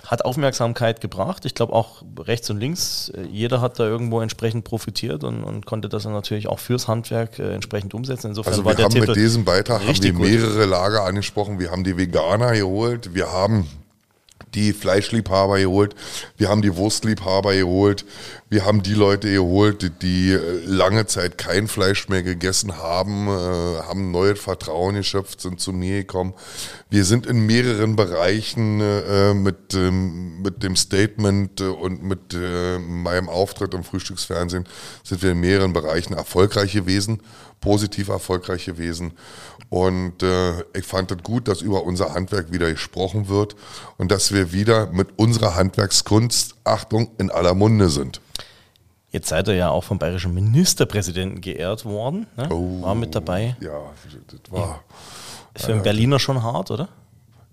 hat 0.05 0.25
Aufmerksamkeit 0.27 1.01
gebracht. 1.01 1.47
Ich 1.47 1.55
glaube 1.55 1.73
auch 1.73 2.03
rechts 2.21 2.51
und 2.51 2.59
links, 2.61 3.09
äh, 3.17 3.23
jeder 3.23 3.63
hat 3.63 3.79
da 3.81 3.85
irgendwo 3.85 4.21
entsprechend 4.21 4.65
profitiert 4.65 5.25
und, 5.25 5.43
und 5.43 5.65
konnte 5.65 5.89
das 5.89 6.03
dann 6.03 6.13
natürlich 6.13 6.49
auch 6.49 6.59
fürs 6.59 6.87
Handwerk 6.87 7.39
äh, 7.39 7.55
entsprechend 7.55 7.95
umsetzen. 7.95 8.29
Insofern 8.29 8.53
Also 8.53 8.65
war 8.67 8.73
wir 8.73 8.77
der 8.77 8.85
haben 8.85 8.93
Titel 8.93 9.07
mit 9.07 9.17
diesem 9.17 9.45
Beitrag 9.47 9.79
haben 9.79 9.85
wir 9.87 9.91
richtig 9.91 10.15
gut. 10.15 10.27
mehrere 10.27 10.67
Lager 10.67 11.03
angesprochen. 11.05 11.59
Wir 11.59 11.71
haben 11.71 11.83
die 11.83 11.97
Veganer 11.97 12.53
geholt, 12.53 13.15
wir 13.15 13.33
haben 13.33 13.67
die 14.55 14.73
Fleischliebhaber 14.73 15.59
geholt, 15.59 15.95
wir 16.37 16.49
haben 16.49 16.63
die 16.63 16.77
Wurstliebhaber 16.77 17.55
geholt, 17.55 18.05
wir 18.49 18.65
haben 18.65 18.85
die 18.85 18.95
Leute 18.95 19.33
geholt, 19.33 19.83
die, 19.83 19.91
die 19.91 20.31
äh, 20.31 20.65
lange 20.65 21.07
Zeit 21.07 21.37
kein 21.37 21.67
Fleisch 21.67 22.09
mehr 22.09 22.23
gegessen 22.23 22.77
haben, 22.77 23.27
äh, 23.27 23.83
haben 23.83 24.13
neues 24.13 24.39
Vertrauen 24.39 24.95
geschöpft, 24.95 25.41
sind 25.41 25.61
zu 25.61 25.73
mir 25.73 25.99
gekommen. 25.99 26.33
Wir 26.89 27.05
sind 27.05 27.27
in 27.27 27.45
mehreren 27.45 27.97
Bereichen 27.97 28.81
äh, 28.81 29.35
mit, 29.35 29.75
mit 29.75 30.63
dem 30.63 30.77
Statement 30.77 31.61
und 31.61 32.05
mit 32.05 32.35
meinem 32.35 33.29
Auftritt 33.29 33.75
im 33.75 33.83
Frühstücksfernsehen 33.83 34.65
sind 35.03 35.23
wir 35.23 35.33
in 35.33 35.41
mehreren 35.41 35.73
Bereichen 35.73 36.15
erfolgreich 36.15 36.73
gewesen, 36.73 37.21
positiv 37.61 38.09
erfolgreich 38.09 38.67
gewesen. 38.67 39.13
Und 39.69 40.23
äh, 40.23 40.61
ich 40.75 40.85
fand 40.85 41.11
es 41.11 41.23
gut, 41.25 41.49
dass 41.49 41.63
über 41.63 41.83
unser 41.83 42.15
Handwerk 42.15 42.53
wieder 42.53 42.71
gesprochen 42.71 43.29
wird 43.29 43.57
und 43.97 44.13
dass 44.13 44.33
wir 44.33 44.53
wieder 44.53 44.87
mit 44.93 45.09
unserer 45.17 45.57
Handwerkskunst, 45.57 46.55
Achtung, 46.63 47.11
in 47.19 47.31
aller 47.31 47.55
Munde 47.55 47.89
sind. 47.89 48.21
Jetzt 49.17 49.29
seid 49.29 49.49
ihr 49.49 49.55
ja 49.55 49.71
auch 49.71 49.83
vom 49.83 49.99
bayerischen 49.99 50.35
Ministerpräsidenten 50.35 51.41
geehrt 51.41 51.87
worden. 51.87 52.27
Ne? 52.37 52.51
Oh. 52.51 52.83
War 52.83 52.95
mit 52.95 53.15
dabei. 53.15 53.57
Ja, 53.61 53.81
das 54.27 54.53
war, 54.53 54.83
Für 55.55 55.73
einen 55.73 55.83
Berliner 55.83 56.19
schon 56.19 56.43
hart, 56.43 56.71
oder? 56.71 56.91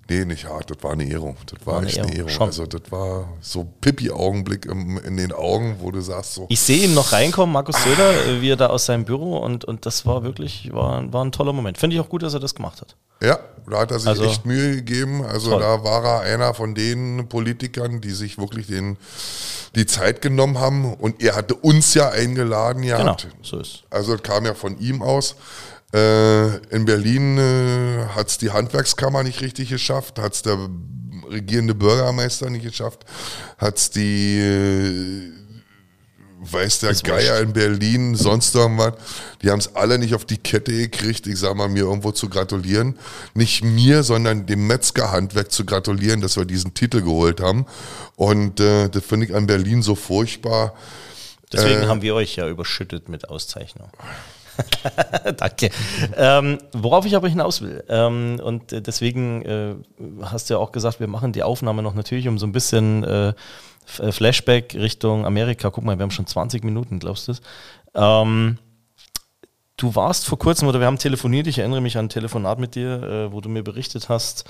Nee, 0.10 0.26
nicht 0.26 0.46
hart, 0.48 0.70
das 0.70 0.78
war 0.82 0.92
eine 0.92 1.06
Ehrung. 1.06 1.38
Das 1.46 1.66
war, 1.66 1.74
War 1.76 1.82
eine 1.82 1.88
echt 1.90 2.00
eine 2.00 2.08
Ehrung, 2.08 2.18
Ehrung. 2.18 2.30
schon. 2.30 2.48
Also 2.48 2.66
das 2.66 2.92
war 2.92 3.30
so 3.42 3.66
Pippi-Augenblick 3.82 4.66
in 4.66 5.18
den 5.18 5.32
Augen, 5.32 5.78
wo 5.80 5.92
du 5.92 6.02
sagst 6.02 6.34
so, 6.36 6.46
Ich 6.50 6.60
sehe 6.60 6.86
ihn 6.86 6.94
noch 6.94 7.12
reinkommen, 7.12 7.54
Markus 7.54 7.76
Söder, 7.84 8.12
äh, 8.28 8.42
wie 8.42 8.50
er 8.52 8.56
da 8.58 8.68
aus 8.68 8.86
seinem 8.86 9.06
Büro 9.06 9.38
und, 9.38 9.66
und 9.66 9.86
das 9.86 10.06
war 10.06 10.24
wirklich, 10.24 10.70
war, 10.74 11.12
war 11.12 11.24
ein 11.24 11.32
toller 11.32 11.54
Moment. 11.54 11.78
Finde 11.78 11.96
ich 11.96 12.02
auch 12.02 12.10
gut, 12.10 12.24
dass 12.24 12.34
er 12.34 12.40
das 12.40 12.54
gemacht 12.56 12.82
hat. 12.82 12.96
Ja, 13.22 13.40
da 13.70 13.80
hat 13.80 13.92
er 13.92 14.00
sich 14.00 14.10
Also- 14.10 14.26
echt 14.26 14.46
Mühe 14.46 14.76
gegeben. 14.76 15.24
Also 15.24 15.52
Toll. 15.52 15.62
da 15.62 15.84
war 15.84 16.04
er 16.26 16.34
einer 16.34 16.54
von 16.54 16.76
den 16.76 17.28
Politikern, 17.30 18.02
die 18.02 18.12
sich 18.12 18.38
wirklich 18.38 18.68
den, 18.68 18.98
die 19.76 19.86
Zeit 19.86 20.22
genommen 20.22 20.60
haben. 20.60 20.94
Und 20.96 21.22
er 21.24 21.36
hatte 21.36 21.56
uns 21.56 21.94
ja 21.94 22.10
eingeladen 22.10 22.82
Genau, 22.82 22.98
gehabt. 22.98 23.28
so 23.42 23.60
ist. 23.60 23.84
Also 23.90 24.16
es 24.16 24.24
kam 24.24 24.46
ja 24.46 24.54
von 24.54 24.78
ihm 24.80 25.02
aus. 25.02 25.36
Äh, 25.94 26.58
in 26.76 26.86
Berlin 26.86 27.38
äh, 27.38 28.06
hat 28.16 28.28
es 28.30 28.38
die 28.40 28.50
Handwerkskammer 28.50 29.22
nicht 29.22 29.42
richtig 29.42 29.70
geschafft, 29.70 30.18
hat 30.18 30.34
es 30.34 30.42
der 30.42 30.58
regierende 31.30 31.76
Bürgermeister 31.76 32.50
nicht 32.50 32.66
geschafft, 32.66 33.06
hat 33.60 33.78
es 33.78 33.92
die, 33.92 34.40
äh, 34.40 35.32
weiß 36.40 36.80
der 36.80 36.94
Geier 36.96 37.40
in 37.42 37.54
Berlin, 37.54 38.16
sonst 38.16 38.56
irgendwas, 38.56 38.94
die 39.44 39.52
haben 39.52 39.60
es 39.60 39.76
alle 39.76 40.00
nicht 40.00 40.16
auf 40.16 40.26
die 40.26 40.38
Kette 40.38 40.72
gekriegt, 40.72 41.28
ich 41.28 41.38
sag 41.38 41.56
mal, 41.56 41.70
mir 41.70 41.84
irgendwo 41.84 42.12
zu 42.12 42.28
gratulieren. 42.28 42.98
Nicht 43.36 43.64
mir, 43.64 44.02
sondern 44.02 44.48
dem 44.48 44.66
Metzgerhandwerk 44.66 45.52
zu 45.52 45.64
gratulieren, 45.64 46.22
dass 46.22 46.38
wir 46.38 46.46
diesen 46.46 46.74
Titel 46.74 47.02
geholt 47.02 47.40
haben. 47.40 47.66
Und 48.16 48.60
äh, 48.60 48.90
das 48.90 49.06
finde 49.06 49.28
ich 49.28 49.36
an 49.36 49.46
Berlin 49.46 49.84
so 49.84 49.96
furchtbar. 49.96 50.74
Deswegen 51.52 51.84
äh, 51.84 51.86
haben 51.86 52.02
wir 52.02 52.16
euch 52.16 52.36
ja 52.36 52.50
überschüttet 52.50 53.10
mit 53.10 53.30
Auszeichnung. 53.30 53.90
Danke. 55.38 55.70
Ähm, 56.16 56.58
worauf 56.74 57.06
ich 57.06 57.16
aber 57.16 57.30
hinaus 57.30 57.62
will, 57.62 57.84
ähm, 57.90 58.40
und 58.44 58.72
deswegen 58.72 59.42
äh, 59.44 59.76
hast 60.22 60.50
du 60.50 60.56
ja 60.56 60.60
auch 60.60 60.72
gesagt, 60.72 61.00
wir 61.00 61.08
machen 61.08 61.32
die 61.32 61.44
Aufnahme 61.44 61.82
noch 61.82 61.94
natürlich 61.94 62.28
um 62.28 62.38
so 62.38 62.46
ein 62.46 62.52
bisschen 62.52 63.04
äh, 63.04 63.34
Flashback 63.86 64.76
Richtung 64.76 65.26
Amerika. 65.26 65.70
Guck 65.70 65.84
mal, 65.84 65.98
wir 65.98 66.04
haben 66.04 66.12
schon 66.12 66.28
20 66.28 66.64
Minuten, 66.64 67.00
glaubst 67.00 67.28
du 67.28 67.34
das? 67.34 67.42
Ähm, 67.96 68.58
du 69.78 69.96
warst 69.96 70.26
vor 70.26 70.40
kurzem, 70.40 70.68
oder 70.68 70.80
wir 70.80 70.88
haben 70.88 70.98
telefoniert, 70.98 71.48
ich 71.48 71.60
erinnere 71.60 71.82
mich 71.82 71.98
an 71.98 72.06
ein 72.06 72.10
Telefonat 72.10 72.60
mit 72.60 72.76
dir, 72.76 73.04
äh, 73.04 73.32
wo 73.32 73.42
du 73.42 73.50
mir 73.50 73.64
berichtet 73.64 74.10
hast, 74.10 74.46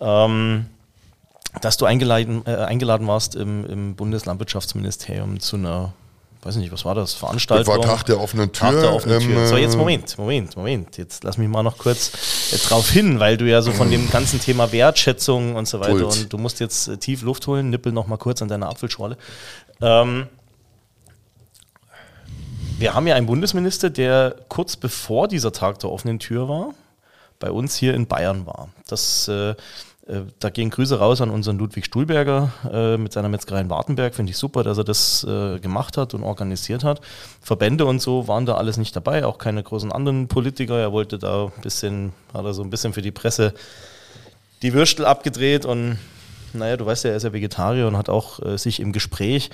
ähm, 0.00 0.66
dass 1.60 1.76
du 1.76 1.84
eingeladen, 1.84 2.42
äh, 2.46 2.56
eingeladen 2.56 3.06
warst 3.06 3.34
im, 3.34 3.66
im 3.66 3.94
Bundeslandwirtschaftsministerium 3.96 5.40
zu 5.40 5.56
einer 5.56 5.92
weiß 6.42 6.56
nicht, 6.56 6.72
was 6.72 6.84
war 6.84 6.94
das, 6.94 7.14
Veranstaltung? 7.14 7.64
Das 7.64 7.86
war 7.86 7.96
Tag 7.96 8.04
der 8.06 8.20
offenen 8.20 8.52
Tür. 8.52 8.70
Tag 8.70 8.80
der 8.80 8.92
offenen 8.92 9.20
Tür. 9.20 9.42
Ähm, 9.42 9.46
so, 9.46 9.56
jetzt 9.56 9.76
Moment, 9.76 10.18
Moment, 10.18 10.56
Moment. 10.56 10.96
Jetzt 10.96 11.22
lass 11.22 11.38
mich 11.38 11.48
mal 11.48 11.62
noch 11.62 11.78
kurz 11.78 12.52
äh, 12.52 12.58
drauf 12.58 12.90
hin, 12.90 13.20
weil 13.20 13.36
du 13.36 13.48
ja 13.48 13.62
so 13.62 13.70
von 13.70 13.90
dem 13.90 14.10
ganzen 14.10 14.40
Thema 14.40 14.72
Wertschätzung 14.72 15.54
und 15.54 15.68
so 15.68 15.78
weiter 15.78 15.92
Pult. 15.92 16.04
und 16.04 16.32
du 16.32 16.38
musst 16.38 16.58
jetzt 16.58 16.88
äh, 16.88 16.96
tief 16.96 17.22
Luft 17.22 17.46
holen, 17.46 17.70
nippel 17.70 17.92
noch 17.92 18.08
mal 18.08 18.16
kurz 18.16 18.42
an 18.42 18.48
deiner 18.48 18.68
Apfelschorle. 18.68 19.16
Ähm, 19.80 20.26
wir 22.78 22.94
haben 22.94 23.06
ja 23.06 23.14
einen 23.14 23.26
Bundesminister, 23.26 23.90
der 23.90 24.34
kurz 24.48 24.76
bevor 24.76 25.28
dieser 25.28 25.52
Tag 25.52 25.78
der 25.78 25.90
offenen 25.90 26.18
Tür 26.18 26.48
war, 26.48 26.74
bei 27.38 27.52
uns 27.52 27.76
hier 27.76 27.94
in 27.94 28.08
Bayern 28.08 28.46
war. 28.46 28.70
Das 28.88 29.28
äh, 29.28 29.54
da 30.40 30.50
gehen 30.50 30.70
Grüße 30.70 30.98
raus 30.98 31.20
an 31.20 31.30
unseren 31.30 31.58
Ludwig 31.58 31.84
Stuhlberger 31.84 32.52
äh, 32.70 32.96
mit 32.96 33.12
seiner 33.12 33.28
Metzgerei 33.28 33.60
in 33.60 33.70
Wartenberg. 33.70 34.14
Finde 34.14 34.30
ich 34.30 34.36
super, 34.36 34.64
dass 34.64 34.76
er 34.78 34.84
das 34.84 35.24
äh, 35.24 35.60
gemacht 35.60 35.96
hat 35.96 36.12
und 36.14 36.24
organisiert 36.24 36.82
hat. 36.82 37.00
Verbände 37.40 37.86
und 37.86 38.00
so 38.02 38.26
waren 38.26 38.44
da 38.44 38.54
alles 38.54 38.78
nicht 38.78 38.96
dabei, 38.96 39.24
auch 39.24 39.38
keine 39.38 39.62
großen 39.62 39.92
anderen 39.92 40.26
Politiker. 40.26 40.78
Er 40.78 40.92
wollte 40.92 41.18
da 41.18 41.44
ein 41.44 41.62
bisschen, 41.62 42.12
hat 42.34 42.44
er 42.44 42.52
so 42.52 42.62
ein 42.62 42.70
bisschen 42.70 42.92
für 42.92 43.02
die 43.02 43.12
Presse 43.12 43.54
die 44.62 44.72
Würstel 44.72 45.06
abgedreht 45.06 45.64
und 45.64 45.98
naja, 46.52 46.76
du 46.76 46.84
weißt 46.84 47.04
ja, 47.04 47.10
er 47.10 47.16
ist 47.16 47.22
ja 47.22 47.32
Vegetarier 47.32 47.86
und 47.86 47.96
hat 47.96 48.08
auch 48.08 48.40
äh, 48.44 48.58
sich 48.58 48.80
im 48.80 48.92
Gespräch 48.92 49.50
äh, 49.50 49.52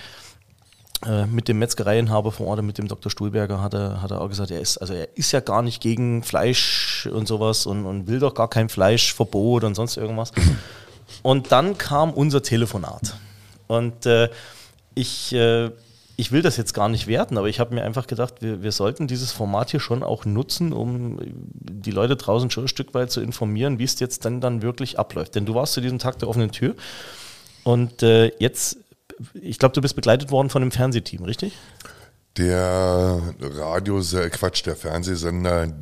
mit 1.31 1.47
dem 1.47 1.61
Metzgereienhaber 1.61 2.33
vor 2.33 2.49
Ort, 2.49 2.63
mit 2.63 2.77
dem 2.77 2.89
Dr. 2.89 3.11
Stuhlberger, 3.11 3.63
hat 3.63 3.73
er, 3.73 4.03
hat 4.03 4.11
er 4.11 4.21
auch 4.21 4.29
gesagt, 4.29 4.51
er 4.51 4.61
ist, 4.61 4.79
also 4.79 4.95
er 4.95 5.09
ist 5.17 5.31
ja 5.31 5.39
gar 5.39 5.63
nicht 5.63 5.81
gegen 5.81 6.25
Fleisch 6.25 7.09
und 7.13 7.29
sowas 7.29 7.67
und, 7.67 7.87
und 7.87 8.09
will 8.09 8.19
doch 8.19 8.35
gar 8.35 8.51
kein 8.51 8.69
Fleischverbot 8.69 9.63
und 9.63 9.77
sonst 9.77 9.97
irgendwas. 9.97 10.33
Und 11.23 11.53
dann 11.53 11.79
kam 11.79 12.13
unser 12.13 12.43
Telefonat. 12.43 13.15
Und 13.67 14.07
äh, 14.07 14.29
ich, 14.95 15.33
äh, 15.33 15.71
ich 16.17 16.33
will 16.33 16.43
das 16.43 16.57
jetzt 16.57 16.75
gar 16.75 16.89
nicht 16.89 17.07
werten, 17.07 17.39
aber 17.39 17.49
ich 17.49 17.61
habe 17.61 17.75
mir 17.75 17.85
einfach 17.85 18.07
gedacht, 18.07 18.35
wir, 18.41 18.63
wir 18.63 18.73
sollten 18.73 19.07
dieses 19.07 19.31
Format 19.31 19.71
hier 19.71 19.81
schon 19.81 20.03
auch 20.03 20.25
nutzen, 20.25 20.73
um 20.73 21.19
die 21.23 21.91
Leute 21.91 22.17
draußen 22.17 22.51
schon 22.51 22.65
ein 22.65 22.69
Stück 22.69 22.95
weit 22.95 23.11
zu 23.11 23.21
informieren, 23.21 23.79
wie 23.79 23.85
es 23.85 24.01
jetzt 24.01 24.25
dann, 24.25 24.41
dann 24.41 24.63
wirklich 24.63 24.99
abläuft. 24.99 25.35
Denn 25.35 25.47
du 25.47 25.55
warst 25.55 25.75
zu 25.75 25.81
diesem 25.81 25.99
Tag 25.99 26.19
der 26.19 26.29
offenen 26.29 26.51
Tür 26.51 26.75
und 27.63 28.03
äh, 28.03 28.33
jetzt 28.39 28.79
ich 29.35 29.59
glaube, 29.59 29.75
du 29.75 29.81
bist 29.81 29.97
begleitet 29.97 30.31
worden 30.31 30.51
von 30.51 30.63
dem 30.63 30.71
Fernsehteam, 30.71 31.25
richtig? 31.25 31.57
Der 32.37 33.21
Radio, 33.41 34.01
Quatsch, 34.31 34.65
der 34.65 34.77
Fernsehsender 34.77 35.73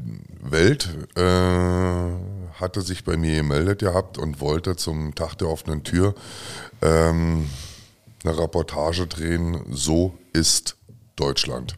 Welt 0.41 0.89
äh, 1.17 2.61
hatte 2.61 2.81
sich 2.81 3.05
bei 3.05 3.17
mir 3.17 3.37
gemeldet 3.37 3.81
gehabt 3.81 4.17
und 4.17 4.41
wollte 4.41 4.77
zum 4.77 5.15
Tag 5.15 5.35
der 5.37 5.49
offenen 5.49 5.85
Tür 5.85 6.15
ähm, 6.81 7.51
eine 8.25 8.39
Reportage 8.39 9.07
drehen. 9.07 9.67
So 9.71 10.15
ist 10.33 10.77
Deutschland. 11.17 11.77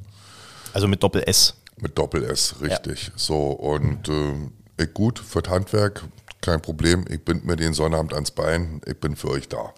Also 0.72 0.86
mit 0.86 1.02
Doppel 1.02 1.22
S. 1.26 1.54
Mit 1.78 1.98
Doppel 1.98 2.22
S, 2.24 2.56
richtig. 2.60 3.08
Ja. 3.08 3.12
So 3.16 3.50
und 3.50 4.08
äh, 4.08 4.82
ich 4.82 4.94
gut 4.94 5.18
für 5.18 5.42
das 5.42 5.52
Handwerk, 5.52 6.04
kein 6.40 6.60
Problem. 6.60 7.04
Ich 7.08 7.24
bind 7.24 7.44
mir 7.44 7.56
den 7.56 7.72
Sonnabend 7.72 8.14
ans 8.14 8.30
Bein. 8.30 8.80
Ich 8.86 8.98
bin 9.00 9.16
für 9.16 9.30
euch 9.30 9.48
da. 9.48 9.72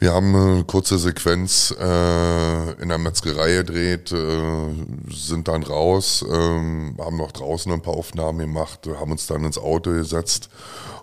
Wir 0.00 0.14
haben 0.14 0.34
eine 0.34 0.64
kurze 0.64 0.98
Sequenz 0.98 1.74
äh, 1.78 2.72
in 2.80 2.88
der 2.88 2.96
Metzgerei 2.96 3.56
gedreht, 3.56 4.10
äh, 4.10 4.74
sind 5.10 5.46
dann 5.46 5.62
raus, 5.62 6.24
äh, 6.26 6.32
haben 6.32 7.18
noch 7.18 7.32
draußen 7.32 7.70
ein 7.70 7.82
paar 7.82 7.92
Aufnahmen 7.92 8.38
gemacht, 8.38 8.88
haben 8.98 9.12
uns 9.12 9.26
dann 9.26 9.44
ins 9.44 9.58
Auto 9.58 9.90
gesetzt 9.90 10.48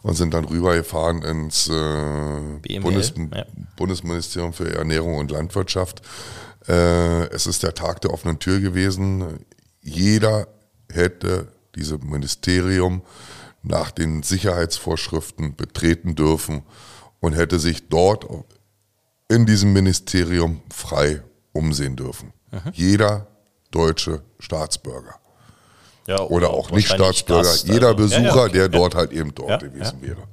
und 0.01 0.15
sind 0.15 0.33
dann 0.33 0.45
rübergefahren 0.45 1.21
ins 1.21 1.69
äh, 1.69 2.79
Bundes 2.79 3.13
ja. 3.35 3.45
Bundesministerium 3.75 4.51
für 4.51 4.73
Ernährung 4.75 5.17
und 5.17 5.29
Landwirtschaft. 5.29 6.01
Äh, 6.67 7.27
es 7.27 7.45
ist 7.45 7.61
der 7.61 7.75
Tag 7.75 8.01
der 8.01 8.11
offenen 8.11 8.39
Tür 8.39 8.59
gewesen. 8.59 9.45
Jeder 9.79 10.47
hätte 10.91 11.49
dieses 11.75 12.01
Ministerium 12.01 13.03
nach 13.61 13.91
den 13.91 14.23
Sicherheitsvorschriften 14.23 15.55
betreten 15.55 16.15
dürfen 16.15 16.63
und 17.19 17.33
hätte 17.33 17.59
sich 17.59 17.89
dort 17.89 18.25
in 19.29 19.45
diesem 19.45 19.73
Ministerium 19.73 20.61
frei 20.73 21.21
umsehen 21.51 21.95
dürfen. 21.95 22.33
Mhm. 22.51 22.71
Jeder 22.73 23.27
deutsche 23.71 24.21
Staatsbürger. 24.39 25.15
Ja, 26.07 26.21
oder, 26.21 26.31
oder 26.31 26.49
auch 26.51 26.71
nicht 26.71 26.87
Staatsbürger, 26.87 27.43
Gast, 27.43 27.67
jeder 27.67 27.87
also. 27.87 27.97
Besucher, 27.97 28.23
ja, 28.23 28.35
ja, 28.35 28.43
okay. 28.43 28.51
der 28.53 28.69
dort 28.69 28.95
halt 28.95 29.11
eben 29.11 29.35
dort 29.35 29.61
gewesen 29.61 30.01
wäre. 30.01 30.23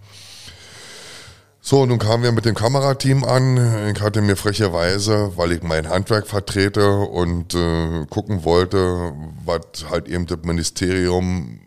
So, 1.66 1.86
nun 1.86 1.98
kamen 1.98 2.22
wir 2.22 2.30
mit 2.30 2.44
dem 2.44 2.54
Kamerateam 2.54 3.24
an. 3.24 3.92
Ich 3.94 4.02
hatte 4.02 4.20
mir 4.20 4.36
frecherweise, 4.36 5.32
weil 5.36 5.50
ich 5.52 5.62
mein 5.62 5.88
Handwerk 5.88 6.26
vertrete 6.26 6.98
und 6.98 7.54
äh, 7.54 8.04
gucken 8.10 8.44
wollte, 8.44 9.14
was 9.46 9.88
halt 9.88 10.06
eben 10.06 10.26
das 10.26 10.40
Ministerium 10.42 11.60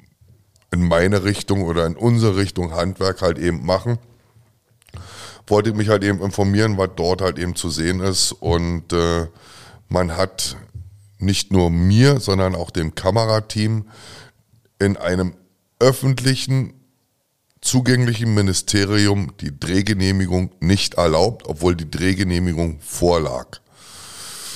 in 0.71 0.87
meine 0.87 1.23
Richtung 1.23 1.63
oder 1.63 1.87
in 1.87 1.95
unsere 1.95 2.35
Richtung 2.35 2.73
Handwerk 2.73 3.21
halt 3.21 3.39
eben 3.39 3.65
machen, 3.65 3.97
wollte 5.47 5.69
ich 5.69 5.75
mich 5.75 5.89
halt 5.89 6.03
eben 6.03 6.21
informieren, 6.21 6.77
was 6.77 6.89
dort 6.95 7.21
halt 7.21 7.39
eben 7.39 7.55
zu 7.55 7.69
sehen 7.69 7.99
ist. 7.99 8.31
Und 8.31 8.93
äh, 8.93 9.27
man 9.89 10.15
hat 10.15 10.57
nicht 11.19 11.51
nur 11.51 11.69
mir, 11.69 12.19
sondern 12.19 12.55
auch 12.55 12.71
dem 12.71 12.95
Kamerateam 12.95 13.87
in 14.79 14.97
einem 14.97 15.33
öffentlichen, 15.79 16.73
zugänglichen 17.61 18.33
Ministerium 18.33 19.33
die 19.41 19.57
Drehgenehmigung 19.59 20.51
nicht 20.59 20.95
erlaubt, 20.95 21.47
obwohl 21.47 21.75
die 21.75 21.89
Drehgenehmigung 21.89 22.79
vorlag. 22.81 23.59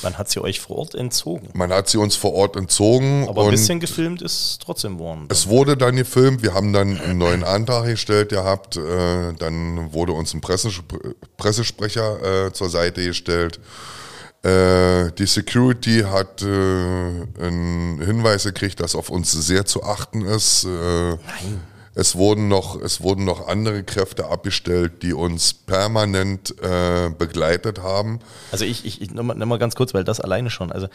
Man 0.04 0.18
hat 0.18 0.30
sie 0.30 0.42
euch 0.42 0.60
vor 0.60 0.78
Ort 0.78 0.96
entzogen. 0.96 1.50
Man 1.54 1.72
hat 1.72 1.90
sie 1.90 1.98
uns 1.98 2.16
vor 2.16 2.34
Ort 2.34 2.56
entzogen. 2.56 3.28
Aber 3.28 3.46
ein 3.46 3.52
bisschen 3.52 3.80
gefilmt 3.80 4.22
ist 4.22 4.60
trotzdem 4.64 5.00
worden. 5.00 5.28
Es 5.30 5.48
wurde 5.48 5.78
dann 5.78 5.96
gefilmt. 5.96 6.42
Wir 6.42 6.54
haben 6.54 6.74
dann 6.74 7.00
einen 7.00 7.18
neuen 7.18 7.44
Antrag 7.44 7.86
gestellt 7.86 8.30
gehabt. 8.30 8.78
Äh, 8.78 9.34
dann 9.34 9.94
wurde 9.94 10.14
uns 10.14 10.34
ein 10.34 10.42
Pressesprecher 10.42 12.48
äh, 12.48 12.54
zur 12.54 12.70
Seite 12.70 13.04
gestellt. 13.04 13.60
Äh, 14.44 15.12
die 15.12 15.28
Security 15.28 16.02
hat 16.02 16.42
einen 16.42 18.02
Hinweis 18.04 18.44
gekriegt, 18.44 18.80
dass 18.80 18.96
auf 18.96 19.10
uns 19.10 19.32
sehr 19.32 19.66
zu 19.66 19.84
achten 19.84 20.26
ist. 20.26 20.66
Nein. 20.66 21.62
Es 21.94 22.16
wurden 22.16 22.48
noch, 22.48 22.80
es 22.80 23.02
wurden 23.02 23.26
noch 23.26 23.48
andere 23.48 23.84
Kräfte 23.84 24.28
abgestellt, 24.28 25.04
die 25.04 25.14
uns 25.14 25.54
permanent 25.54 26.56
äh, 26.62 27.10
begleitet 27.10 27.80
haben. 27.80 28.20
Also 28.52 28.64
ich, 28.64 28.86
ich, 28.86 29.02
ich 29.02 29.12
nochmal 29.12 29.36
noch 29.36 29.60
ganz 29.60 29.76
kurz, 29.76 29.94
weil 29.94 30.06
das 30.06 30.22
alleine 30.22 30.50
schon, 30.50 30.72
also 30.72 30.88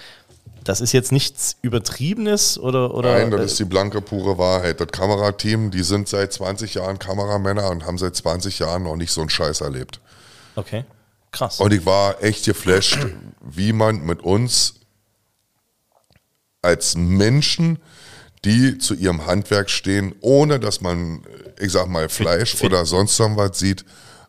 das 0.65 0.81
ist 0.81 0.93
jetzt 0.93 1.13
nichts 1.13 1.57
Übertriebenes 1.63 2.59
oder, 2.59 2.95
oder? 2.95 3.13
Nein, 3.13 3.31
das 3.31 3.41
äh, 3.41 3.45
ist 3.45 3.59
die 3.59 3.65
blanke 3.65 4.01
pure 4.01 4.39
Wahrheit. 4.39 4.81
Das 4.81 4.89
Kamerateam, 4.89 5.71
die 5.71 5.83
sind 5.83 6.09
seit 6.09 6.33
20 6.33 6.75
Jahren 6.75 6.99
Kameramänner 6.99 7.71
und 7.71 7.87
haben 7.87 7.99
seit 7.99 8.17
20 8.17 8.59
Jahren 8.59 8.83
noch 8.85 8.97
nicht 8.97 9.13
so 9.13 9.21
einen 9.21 9.31
Scheiß 9.31 9.61
erlebt. 9.61 10.01
Okay, 10.57 10.85
krass. 11.31 11.61
Und 11.61 11.73
ich 11.73 11.85
war 11.85 12.23
echt 12.23 12.47
geflasht, 12.47 13.07
wie 13.41 13.73
man 13.73 14.01
mit 14.05 14.23
uns 14.23 14.75
als 16.63 16.97
Menschen 16.97 17.79
die 18.47 18.79
zu 18.79 18.95
ihrem 18.95 19.27
Handwerk 19.27 19.69
stehen, 19.69 20.15
ohne 20.21 20.59
dass 20.61 20.81
man, 20.81 21.21
ich 21.59 21.73
sag 21.73 21.89
mal, 21.89 22.09
Fleisch 22.09 22.53
fit, 22.53 22.61
fit. 22.61 22.71
oder 22.71 22.87
sonst 22.87 23.19
was 23.21 23.59
sieht, 23.59 23.85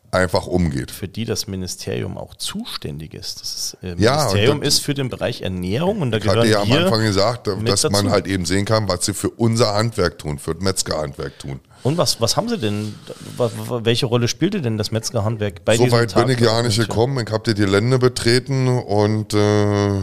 einfach 0.10 0.48
umgeht. 0.48 0.90
Für 0.90 1.08
die 1.10 1.26
das 1.26 1.48
Ministerium 1.48 2.18
auch 2.18 2.34
zuständig 2.36 3.14
ist. 3.14 3.42
Das 3.42 3.56
ist, 3.56 3.78
äh, 3.84 3.96
Ja, 4.02 4.16
Ministerium 4.18 4.62
das- 4.62 4.76
ist 4.76 4.80
für 4.80 4.94
den 4.94 5.10
Bereich 5.10 5.42
Ernährung 5.42 6.02
und 6.02 6.12
da 6.12 6.18
Ich 6.18 6.28
hatte 6.28 6.48
ja 6.48 6.62
am 6.62 6.72
Anfang 6.72 7.02
gesagt, 7.04 7.48
dass 7.66 7.84
man 7.90 8.10
halt 8.10 8.26
eben 8.26 8.46
sehen 8.46 8.64
kann, 8.66 8.88
was 8.88 9.06
sie 9.06 9.14
für 9.14 9.30
unser 9.30 9.74
Handwerk 9.76 10.18
tun, 10.18 10.40
für 10.40 10.54
das 10.56 10.64
Metzgerhandwerk 10.64 11.38
tun. 11.40 11.60
Und 11.84 11.98
was, 11.98 12.20
was 12.20 12.36
haben 12.38 12.50
Sie 12.50 12.58
denn? 12.58 12.96
Welche 13.38 14.08
Rolle 14.08 14.28
spielte 14.28 14.62
denn 14.62 14.78
das 14.78 14.92
Metzgerhandwerk 14.92 15.64
bei 15.64 15.78
So 15.78 15.84
diesem 15.84 16.00
weit 16.00 16.12
Tag 16.12 16.26
bin 16.26 16.36
ich 16.36 16.42
ja 16.42 16.62
nicht 16.64 16.78
Konvention? 16.78 16.88
gekommen. 16.88 17.26
Ich 17.28 17.32
habe 17.34 17.54
die 17.54 17.62
Gelände 17.62 18.00
betreten 18.00 18.68
und 18.68 19.34
äh, 19.34 20.00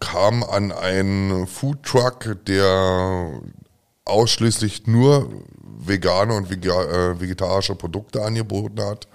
kam 0.00 0.42
an 0.42 0.72
einen 0.72 1.46
Foodtruck, 1.46 2.44
der 2.46 3.40
ausschließlich 4.04 4.86
nur 4.86 5.28
vegane 5.80 6.34
und 6.34 6.50
äh, 6.50 7.20
vegetarische 7.20 7.74
Produkte 7.74 8.22
angeboten 8.22 8.80
hat. 8.82 9.08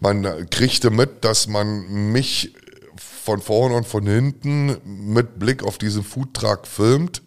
Man 0.00 0.48
kriegte 0.50 0.90
mit, 0.90 1.24
dass 1.24 1.46
man 1.46 2.12
mich 2.12 2.54
von 2.96 3.40
vorne 3.40 3.76
und 3.76 3.86
von 3.86 4.06
hinten 4.06 4.76
mit 4.84 5.38
Blick 5.38 5.62
auf 5.62 5.78
diesen 5.78 6.02
Foodtruck 6.02 6.66
filmt. 6.66 7.22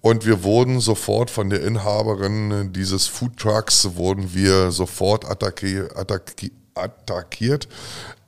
Und 0.00 0.26
wir 0.26 0.42
wurden 0.42 0.80
sofort 0.80 1.30
von 1.30 1.48
der 1.48 1.62
Inhaberin 1.62 2.72
dieses 2.72 3.06
Foodtrucks, 3.06 3.94
wurden 3.94 4.34
wir 4.34 4.72
sofort 4.72 5.24
attacki 5.24 5.80
attacki 5.94 6.50
attackiert. 6.74 7.68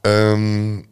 Ähm, 0.05 0.87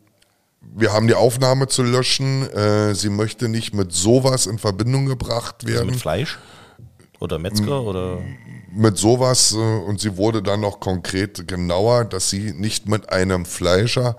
wir 0.75 0.93
haben 0.93 1.07
die 1.07 1.15
Aufnahme 1.15 1.69
zu 1.69 1.83
löschen. 1.83 2.49
Äh, 2.51 2.95
sie 2.95 3.11
möchte 3.11 3.49
nicht 3.49 3.75
mit 3.75 3.93
sowas 3.93 4.47
in 4.47 4.59
Verbindung 4.59 5.07
gebracht 5.07 5.57
Also 5.65 5.75
werden. 5.75 5.91
mit 5.91 6.01
Fleisch? 6.01 6.39
Oder 7.21 7.39
Metzger? 7.39 7.83
Oder 7.83 8.19
mit 8.75 8.97
sowas 8.99 9.53
äh, 9.53 9.57
und 9.59 10.01
sie 10.01 10.17
wurde 10.17 10.43
dann 10.43 10.61
noch 10.61 10.81
konkret 10.81 11.47
genauer, 11.47 12.05
dass 12.05 12.31
sie 12.31 12.53
nicht 12.53 12.89
mit 12.89 13.11
einem 13.11 13.45
Fleischer 13.45 14.17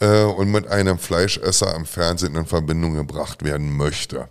äh, 0.00 0.24
und 0.24 0.50
mit 0.50 0.66
einem 0.68 0.98
Fleischesser 0.98 1.74
im 1.74 1.86
Fernsehen 1.86 2.34
in 2.34 2.44
Verbindung 2.46 2.94
gebracht 2.94 3.44
werden 3.44 3.74
möchte. 3.76 4.28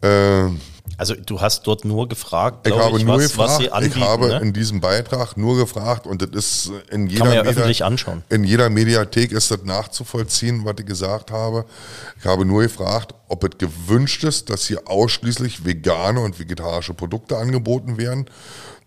Äh, 0.00 0.48
also 0.96 1.14
du 1.14 1.40
hast 1.40 1.66
dort 1.66 1.84
nur 1.84 2.08
gefragt, 2.08 2.66
ich 2.66 2.72
habe 2.76 2.96
ich, 2.98 3.04
nur 3.04 3.16
was, 3.16 3.36
was 3.36 3.58
gefragt, 3.58 3.60
sie 3.62 3.70
anbieten. 3.70 3.98
ich 3.98 4.04
habe 4.04 4.26
ne? 4.28 4.40
in 4.40 4.52
diesem 4.52 4.80
Beitrag 4.80 5.36
nur 5.36 5.56
gefragt 5.56 6.06
und 6.06 6.22
das 6.22 6.30
ist 6.30 6.72
in 6.90 7.06
jeder, 7.06 7.20
Kann 7.20 7.28
man 7.28 7.36
ja 7.36 7.42
Media- 7.42 7.50
öffentlich 7.58 7.84
anschauen. 7.84 8.22
in 8.28 8.44
jeder 8.44 8.70
Mediathek 8.70 9.32
ist 9.32 9.50
das 9.50 9.64
nachzuvollziehen, 9.64 10.64
was 10.64 10.74
ich 10.78 10.86
gesagt 10.86 11.30
habe. 11.30 11.64
Ich 12.18 12.24
habe 12.26 12.44
nur 12.44 12.62
gefragt, 12.62 13.14
ob 13.28 13.44
es 13.44 13.58
gewünscht 13.58 14.24
ist, 14.24 14.50
dass 14.50 14.66
hier 14.66 14.82
ausschließlich 14.86 15.64
vegane 15.64 16.20
und 16.20 16.38
vegetarische 16.38 16.94
Produkte 16.94 17.36
angeboten 17.36 17.98
werden. 17.98 18.26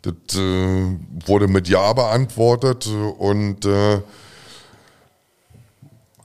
Das 0.04 0.14
äh, 0.36 0.96
wurde 1.26 1.48
mit 1.48 1.68
Ja 1.68 1.92
beantwortet 1.94 2.88
und 3.18 3.66
äh, 3.66 4.00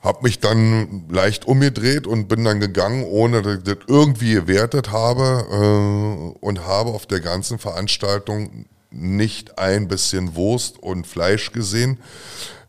habe 0.02 0.22
mich 0.22 0.40
dann 0.40 1.04
leicht 1.08 1.46
umgedreht 1.46 2.06
und 2.06 2.26
bin 2.28 2.44
dann 2.44 2.58
gegangen, 2.58 3.04
ohne 3.04 3.40
dass 3.40 3.58
ich 3.58 3.62
das 3.62 3.78
irgendwie 3.86 4.34
gewertet 4.34 4.90
habe 4.90 5.46
äh, 5.50 6.38
und 6.44 6.66
habe 6.66 6.90
auf 6.90 7.06
der 7.06 7.20
ganzen 7.20 7.58
Veranstaltung 7.58 8.66
nicht 8.90 9.58
ein 9.58 9.88
bisschen 9.88 10.34
Wurst 10.34 10.78
und 10.78 11.06
Fleisch 11.06 11.52
gesehen. 11.52 11.98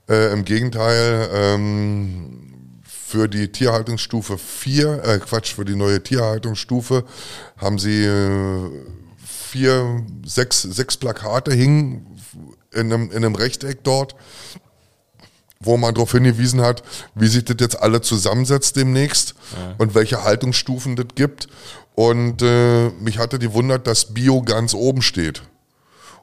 Äh, 0.07 0.31
Im 0.31 0.45
Gegenteil, 0.45 1.29
ähm, 1.33 2.43
für 2.83 3.27
die 3.27 3.51
Tierhaltungsstufe 3.51 4.37
4, 4.37 5.03
äh, 5.03 5.19
Quatsch, 5.19 5.53
für 5.53 5.65
die 5.65 5.75
neue 5.75 6.01
Tierhaltungsstufe 6.01 7.03
haben 7.57 7.79
sie 7.79 8.05
äh, 8.05 8.69
vier, 9.25 10.03
sechs, 10.25 10.61
sechs 10.63 10.97
Plakate 10.97 11.53
hingen 11.53 12.07
in 12.71 12.91
einem, 12.91 13.11
in 13.11 13.17
einem 13.17 13.35
Rechteck 13.35 13.83
dort 13.83 14.15
wo 15.63 15.77
man 15.77 15.93
darauf 15.93 16.11
hingewiesen 16.11 16.61
hat, 16.61 16.83
wie 17.15 17.27
sich 17.27 17.45
das 17.45 17.57
jetzt 17.59 17.81
alle 17.81 18.01
zusammensetzt 18.01 18.75
demnächst 18.75 19.35
und 19.77 19.95
welche 19.95 20.23
Haltungsstufen 20.23 20.95
das 20.95 21.07
gibt. 21.15 21.47
Und 21.95 22.41
äh, 22.41 22.89
mich 22.99 23.17
hatte 23.19 23.39
die 23.39 23.53
wundert, 23.53 23.87
dass 23.87 24.13
Bio 24.13 24.41
ganz 24.41 24.73
oben 24.73 25.01
steht. 25.01 25.43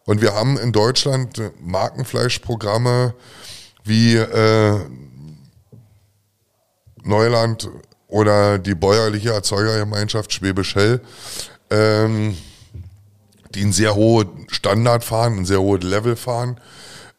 Und 0.04 0.20
wir 0.20 0.34
haben 0.34 0.58
in 0.58 0.72
Deutschland 0.72 1.40
Markenfleischprogramme 1.60 3.14
wie 3.84 4.16
äh, 4.16 4.80
Neuland 7.02 7.68
oder 8.08 8.58
die 8.58 8.74
bäuerliche 8.74 9.30
Erzeugergemeinschaft 9.30 10.32
Schwäbisch 10.32 10.74
Hell, 10.74 11.00
ähm, 11.70 12.36
die 13.54 13.62
einen 13.62 13.72
sehr 13.72 13.94
hohen 13.94 14.46
Standard 14.48 15.04
fahren, 15.04 15.38
ein 15.38 15.44
sehr 15.44 15.60
hohes 15.60 15.82
Level 15.84 16.16
fahren. 16.16 16.60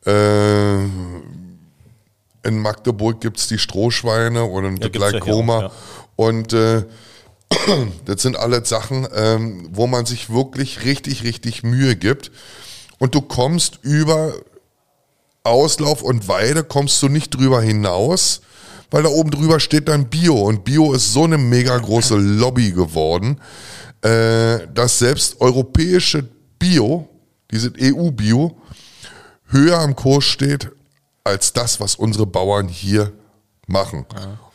Äh, 0.05 0.85
in 2.43 2.59
Magdeburg 2.59 3.21
gibt 3.21 3.37
es 3.37 3.47
die 3.47 3.59
Strohschweine 3.59 4.45
oder 4.45 4.69
Ja, 4.69 4.75
die 4.75 4.91
gibt's 4.91 4.99
ja 5.11 5.19
Glycoma. 5.19 5.57
auch, 5.57 5.61
ja. 5.61 5.71
Und 6.15 6.53
äh, 6.53 6.83
das 8.05 8.21
sind 8.21 8.37
alles 8.37 8.69
Sachen, 8.69 9.07
ähm, 9.13 9.69
wo 9.71 9.87
man 9.87 10.05
sich 10.05 10.29
wirklich 10.29 10.83
richtig, 10.85 11.23
richtig 11.23 11.63
Mühe 11.63 11.95
gibt. 11.95 12.31
Und 12.99 13.15
du 13.15 13.21
kommst 13.21 13.79
über 13.81 14.33
Auslauf 15.43 16.03
und 16.03 16.27
Weide, 16.27 16.63
kommst 16.63 17.01
du 17.01 17.09
nicht 17.09 17.35
drüber 17.35 17.61
hinaus, 17.61 18.41
weil 18.91 19.03
da 19.03 19.09
oben 19.09 19.31
drüber 19.31 19.59
steht 19.59 19.87
dann 19.87 20.09
Bio. 20.09 20.35
Und 20.41 20.63
Bio 20.63 20.93
ist 20.93 21.13
so 21.13 21.23
eine 21.23 21.37
mega 21.37 21.77
große 21.77 22.15
Lobby 22.15 22.71
geworden, 22.71 23.39
äh, 24.01 24.67
dass 24.73 24.99
selbst 24.99 25.41
europäische 25.41 26.23
Bio, 26.59 27.07
diese 27.51 27.71
EU-Bio, 27.79 28.57
höher 29.47 29.79
am 29.79 29.95
Kurs 29.95 30.25
steht 30.25 30.71
als 31.23 31.53
das, 31.53 31.79
was 31.79 31.95
unsere 31.95 32.25
Bauern 32.25 32.67
hier 32.67 33.11
machen. 33.67 34.05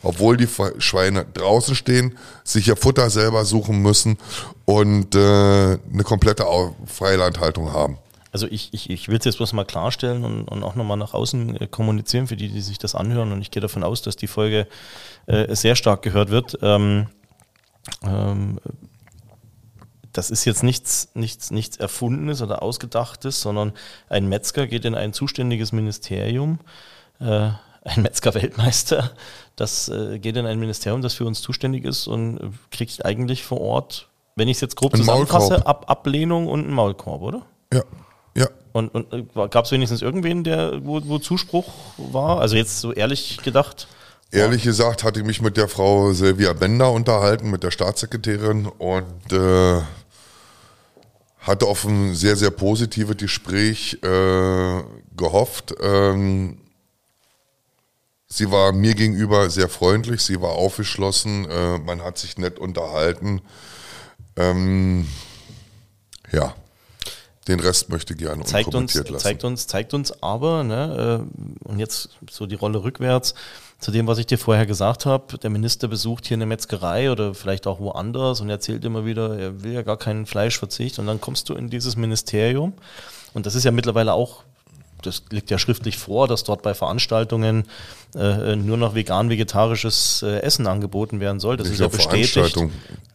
Obwohl 0.03 0.37
die 0.37 0.47
Schweine 0.77 1.25
draußen 1.25 1.75
stehen, 1.75 2.17
sich 2.43 2.67
ihr 2.67 2.75
Futter 2.75 3.09
selber 3.09 3.45
suchen 3.45 3.81
müssen 3.81 4.17
und 4.65 5.15
äh, 5.15 5.19
eine 5.19 6.03
komplette 6.03 6.45
Freilandhaltung 6.85 7.73
haben. 7.73 7.97
Also 8.31 8.47
ich, 8.47 8.73
ich, 8.73 8.89
ich 8.89 9.07
will 9.07 9.17
es 9.17 9.25
jetzt 9.25 9.37
bloß 9.37 9.53
mal 9.53 9.65
klarstellen 9.65 10.23
und, 10.23 10.47
und 10.47 10.63
auch 10.63 10.75
nochmal 10.75 10.97
nach 10.97 11.13
außen 11.13 11.59
äh, 11.59 11.67
kommunizieren 11.67 12.27
für 12.27 12.35
die, 12.35 12.49
die 12.49 12.61
sich 12.61 12.77
das 12.77 12.93
anhören. 12.93 13.31
Und 13.31 13.41
ich 13.41 13.51
gehe 13.51 13.61
davon 13.61 13.83
aus, 13.83 14.01
dass 14.01 14.15
die 14.15 14.27
Folge 14.27 14.67
äh, 15.25 15.55
sehr 15.55 15.75
stark 15.75 16.01
gehört 16.03 16.29
wird. 16.29 16.57
Ähm, 16.61 17.07
ähm, 18.03 18.59
das 20.17 20.31
ist 20.31 20.45
jetzt 20.45 20.63
nichts, 20.63 21.09
nichts, 21.13 21.51
nichts 21.51 21.77
Erfundenes 21.77 22.41
oder 22.41 22.63
Ausgedachtes, 22.63 23.39
sondern 23.39 23.73
ein 24.09 24.27
Metzger 24.27 24.65
geht 24.65 24.83
in 24.83 24.95
ein 24.95 25.13
zuständiges 25.13 25.71
Ministerium, 25.71 26.59
äh, 27.19 27.51
ein 27.83 28.01
Metzger-Weltmeister, 28.01 29.11
das 29.55 29.89
äh, 29.89 30.17
geht 30.17 30.35
in 30.35 30.47
ein 30.47 30.59
Ministerium, 30.59 31.03
das 31.03 31.13
für 31.13 31.25
uns 31.25 31.41
zuständig 31.41 31.85
ist 31.85 32.07
und 32.07 32.37
äh, 32.39 32.49
kriegt 32.71 33.05
eigentlich 33.05 33.43
vor 33.43 33.61
Ort, 33.61 34.09
wenn 34.35 34.47
ich 34.47 34.57
es 34.57 34.61
jetzt 34.61 34.75
grob 34.75 34.95
Einen 34.95 35.03
zusammenfasse. 35.03 35.67
Ab 35.67 35.85
Ablehnung 35.87 36.47
und 36.47 36.61
einen 36.61 36.73
Maulkorb, 36.73 37.21
oder? 37.21 37.45
Ja, 37.71 37.83
ja. 38.35 38.47
Und, 38.71 38.89
und 38.89 39.33
gab 39.51 39.65
es 39.65 39.71
wenigstens 39.71 40.01
irgendwen, 40.01 40.43
der, 40.43 40.83
wo, 40.83 40.99
wo 41.05 41.19
Zuspruch 41.19 41.71
war? 41.97 42.39
Also 42.39 42.55
jetzt 42.55 42.79
so 42.79 42.91
ehrlich 42.91 43.37
gedacht. 43.43 43.87
Ehrlich 44.31 44.63
gesagt 44.63 45.03
hatte 45.03 45.19
ich 45.19 45.25
mich 45.25 45.41
mit 45.41 45.57
der 45.57 45.67
Frau 45.67 46.11
Silvia 46.11 46.53
Bender 46.53 46.91
unterhalten, 46.91 47.49
mit 47.49 47.63
der 47.63 47.71
Staatssekretärin 47.71 48.65
und 48.65 49.31
äh, 49.31 49.81
hatte 51.47 51.65
auf 51.65 51.85
ein 51.85 52.13
sehr, 52.13 52.35
sehr 52.35 52.51
positives 52.51 53.17
Gespräch 53.17 53.97
äh, 54.03 54.83
gehofft. 55.15 55.73
Ähm, 55.81 56.59
sie 58.27 58.51
war 58.51 58.73
mir 58.73 58.93
gegenüber 58.93 59.49
sehr 59.49 59.69
freundlich, 59.69 60.21
sie 60.21 60.41
war 60.41 60.51
aufgeschlossen, 60.51 61.49
äh, 61.49 61.79
man 61.79 62.03
hat 62.03 62.17
sich 62.17 62.37
nett 62.37 62.59
unterhalten. 62.59 63.41
Ähm, 64.35 65.07
ja, 66.31 66.53
den 67.47 67.61
Rest 67.61 67.89
möchte 67.89 68.13
ich 68.13 68.19
gerne 68.19 68.43
zeigt 68.43 68.67
uns, 68.67 68.75
unkommentiert 68.75 69.09
lassen. 69.09 69.23
zeigt 69.23 69.43
uns, 69.45 69.67
zeigt 69.67 69.93
uns 69.93 70.21
aber, 70.21 70.63
ne, 70.63 71.25
äh, 71.63 71.67
und 71.67 71.79
jetzt 71.79 72.09
so 72.29 72.45
die 72.45 72.55
Rolle 72.55 72.83
rückwärts, 72.83 73.33
zu 73.79 73.91
dem, 73.91 74.07
was 74.07 74.17
ich 74.17 74.25
dir 74.25 74.39
vorher 74.39 74.65
gesagt 74.65 75.05
habe, 75.05 75.37
der 75.37 75.49
Minister 75.49 75.87
besucht 75.87 76.25
hier 76.25 76.35
eine 76.35 76.45
Metzgerei 76.45 77.11
oder 77.11 77.33
vielleicht 77.35 77.67
auch 77.67 77.79
woanders 77.79 78.41
und 78.41 78.49
erzählt 78.49 78.83
immer 78.85 79.05
wieder, 79.05 79.37
er 79.37 79.63
will 79.63 79.73
ja 79.73 79.83
gar 79.83 79.97
keinen 79.97 80.25
Fleischverzicht 80.25 80.97
und 80.99 81.05
dann 81.05 81.21
kommst 81.21 81.49
du 81.49 81.53
in 81.53 81.69
dieses 81.69 81.95
Ministerium 81.95 82.73
und 83.33 83.45
das 83.45 83.53
ist 83.53 83.65
ja 83.65 83.71
mittlerweile 83.71 84.13
auch, 84.13 84.43
das 85.03 85.23
liegt 85.29 85.51
ja 85.51 85.59
schriftlich 85.59 85.97
vor, 85.97 86.27
dass 86.27 86.43
dort 86.43 86.63
bei 86.63 86.73
Veranstaltungen 86.73 87.65
äh, 88.15 88.55
nur 88.55 88.77
noch 88.77 88.95
vegan-vegetarisches 88.95 90.23
äh, 90.23 90.39
Essen 90.39 90.65
angeboten 90.65 91.19
werden 91.19 91.39
soll. 91.39 91.57
Das 91.57 91.67
Nicht 91.67 91.75
ist 91.75 91.81
ja 91.81 91.87
bestätigt. 91.87 92.33
Veranstaltung. 92.33 92.71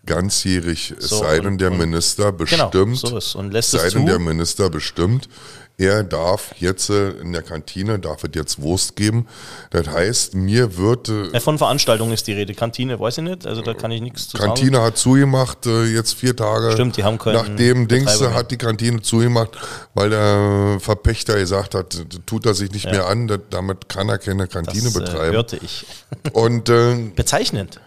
ganzjährig, 0.07 0.95
es 0.97 1.09
So, 1.09 1.19
sei 1.19 1.41
denn 1.41 1.59
der 1.59 1.71
Minister 1.71 2.33
Genau, 2.33 2.69
bestimmt, 2.69 2.99
so 2.99 3.17
ist. 3.17 3.35
Und 3.35 3.53
lässt 3.53 3.73
sei 3.73 3.87
es 3.87 3.95
denn 3.95 4.03
zu. 4.03 4.07
der 4.07 4.21
Minister 4.21 4.71
bestimmt, 4.71 5.29
er 5.79 6.05
darf 6.05 6.55
jetzt 6.59 6.91
äh, 6.91 7.11
in 7.13 7.33
der 7.33 7.43
Kantine, 7.43 7.99
darf 7.99 8.23
es 8.25 8.31
jetzt 8.35 8.61
Wurst 8.63 8.95
geben. 8.95 9.27
Das 9.71 9.89
heißt, 9.89 10.35
mir 10.35 10.77
wird, 10.77 11.09
äh, 11.09 11.33
Ja, 11.33 11.41
von 11.41 11.59
Veranstaltungen 11.59 12.13
ist 12.13 12.27
die 12.27 12.35
Rede. 12.35 12.55
Kantine 12.55 13.01
weiß 13.01 13.19
ich 13.19 13.25
nicht, 13.25 13.47
also 13.47 13.63
da 13.63 13.75
kann 13.75 13.91
ich 13.91 14.01
nichts 14.01 14.29
zu 14.29 14.37
sagen. 14.37 14.49
Kantine 14.55 14.83
hat 14.83 14.97
zugemacht, 14.99 15.67
äh, 15.67 15.85
jetzt 15.87 16.15
vier 16.15 16.37
Tage. 16.37 16.73
Stimmt, 16.73 16.97
die 16.99 17.05
haben 17.05 17.19
keinen 17.19 17.35
Nachdem 17.35 17.89
Dings 17.89 18.05
Betreiber 18.13 18.29
mehr. 18.31 18.39
hat 18.39 18.51
die 18.51 18.59
Kantine 18.59 19.01
zugemacht, 19.03 19.51
weil 19.95 20.11
der 20.11 20.79
Verpächter 20.81 21.37
gesagt 21.39 21.75
hat, 21.75 22.05
tut 22.27 22.47
er 22.47 22.55
sich 22.55 22.71
nicht 22.71 22.85
mehr 22.87 23.07
an, 23.07 23.27
damit 23.51 23.89
kann 23.89 24.09
er 24.09 24.19
keine 24.19 24.47
Kantine 24.47 24.85
Das 24.85 24.95
betreiben. 24.95 25.33
hörte 25.35 25.57
ich. 25.63 25.85
Und 26.33 26.69
äh, 26.69 26.95
Bezeichnend. 27.17 27.81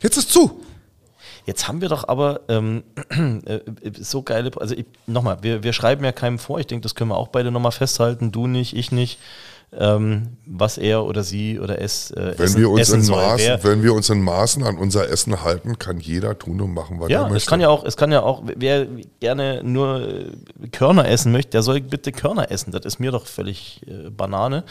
jetzt 0.00 0.16
ist 0.18 0.30
zu. 0.30 0.60
Jetzt 1.46 1.68
haben 1.68 1.80
wir 1.80 1.88
doch 1.88 2.06
aber 2.08 2.40
ähm, 2.48 2.82
äh, 3.46 3.60
so 4.00 4.22
geile, 4.22 4.50
also 4.56 4.74
nochmal, 5.06 5.38
wir, 5.42 5.62
wir 5.62 5.72
schreiben 5.72 6.04
ja 6.04 6.12
keinem 6.12 6.40
vor, 6.40 6.58
ich 6.58 6.66
denke, 6.66 6.82
das 6.82 6.96
können 6.96 7.10
wir 7.10 7.16
auch 7.16 7.28
beide 7.28 7.52
nochmal 7.52 7.72
festhalten, 7.72 8.32
du 8.32 8.48
nicht, 8.48 8.76
ich 8.76 8.90
nicht, 8.90 9.18
ähm, 9.72 10.36
was 10.46 10.78
er 10.78 11.04
oder 11.04 11.22
sie 11.22 11.58
oder 11.58 11.80
es 11.80 12.10
äh, 12.12 12.34
Wenn 12.36 12.44
essen, 12.44 12.60
wir, 12.60 12.70
uns 12.70 12.80
essen 12.80 13.00
in 13.00 13.02
soll. 13.02 13.16
Maßen, 13.16 13.46
Wer, 13.46 13.64
wenn 13.64 13.82
wir 13.82 13.94
uns 13.94 14.10
in 14.10 14.22
Maßen 14.22 14.62
an 14.64 14.78
unser 14.78 15.08
Essen 15.08 15.42
halten, 15.42 15.78
kann 15.78 15.98
jeder 15.98 16.38
tun 16.38 16.60
und 16.60 16.72
machen, 16.72 17.00
was 17.00 17.08
er 17.08 17.12
ja, 17.12 17.22
möchte. 17.22 17.36
es 17.36 17.46
kann 17.46 17.60
ja 17.60 17.68
auch, 17.68 17.84
es 17.84 17.96
kann 17.96 18.10
ja 18.10 18.22
auch, 18.22 18.42
wer 18.44 18.86
gerne 19.20 19.62
nur 19.62 20.00
äh, 20.00 20.68
Körner 20.72 21.08
essen 21.08 21.32
möchte, 21.32 21.50
der 21.52 21.62
soll 21.62 21.80
bitte 21.80 22.12
Körner 22.12 22.50
essen. 22.50 22.70
Das 22.72 22.84
ist 22.84 22.98
mir 22.98 23.10
doch 23.10 23.26
völlig 23.26 23.82
äh, 23.86 24.10
Banane. 24.10 24.64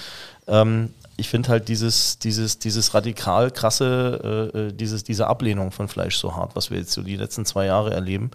Ähm, 0.48 0.94
ich 1.18 1.30
finde 1.30 1.50
halt 1.50 1.68
dieses, 1.68 2.20
dieses, 2.20 2.60
dieses 2.60 2.94
radikal 2.94 3.52
krasse, 3.52 4.52
äh, 4.54 4.58
äh, 4.58 4.72
dieses, 4.74 5.04
diese 5.04 5.28
Ablehnung 5.28 5.72
von 5.72 5.88
Fleisch 5.88 6.18
so 6.18 6.36
hart, 6.36 6.56
was 6.56 6.72
wir 6.72 6.78
jetzt 6.78 6.92
so 6.92 7.02
die 7.02 7.16
letzten 7.16 7.46
zwei 7.46 7.66
Jahre 7.66 7.94
erleben. 7.94 8.32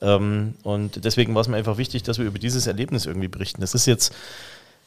Ähm, 0.00 0.54
und 0.62 1.04
deswegen 1.04 1.34
war 1.34 1.42
es 1.42 1.48
mir 1.48 1.56
einfach 1.56 1.78
wichtig, 1.78 2.02
dass 2.02 2.18
wir 2.18 2.26
über 2.26 2.38
dieses 2.38 2.66
Erlebnis 2.66 3.06
irgendwie 3.06 3.28
berichten. 3.28 3.60
Das 3.60 3.74
ist 3.74 3.86
jetzt 3.86 4.12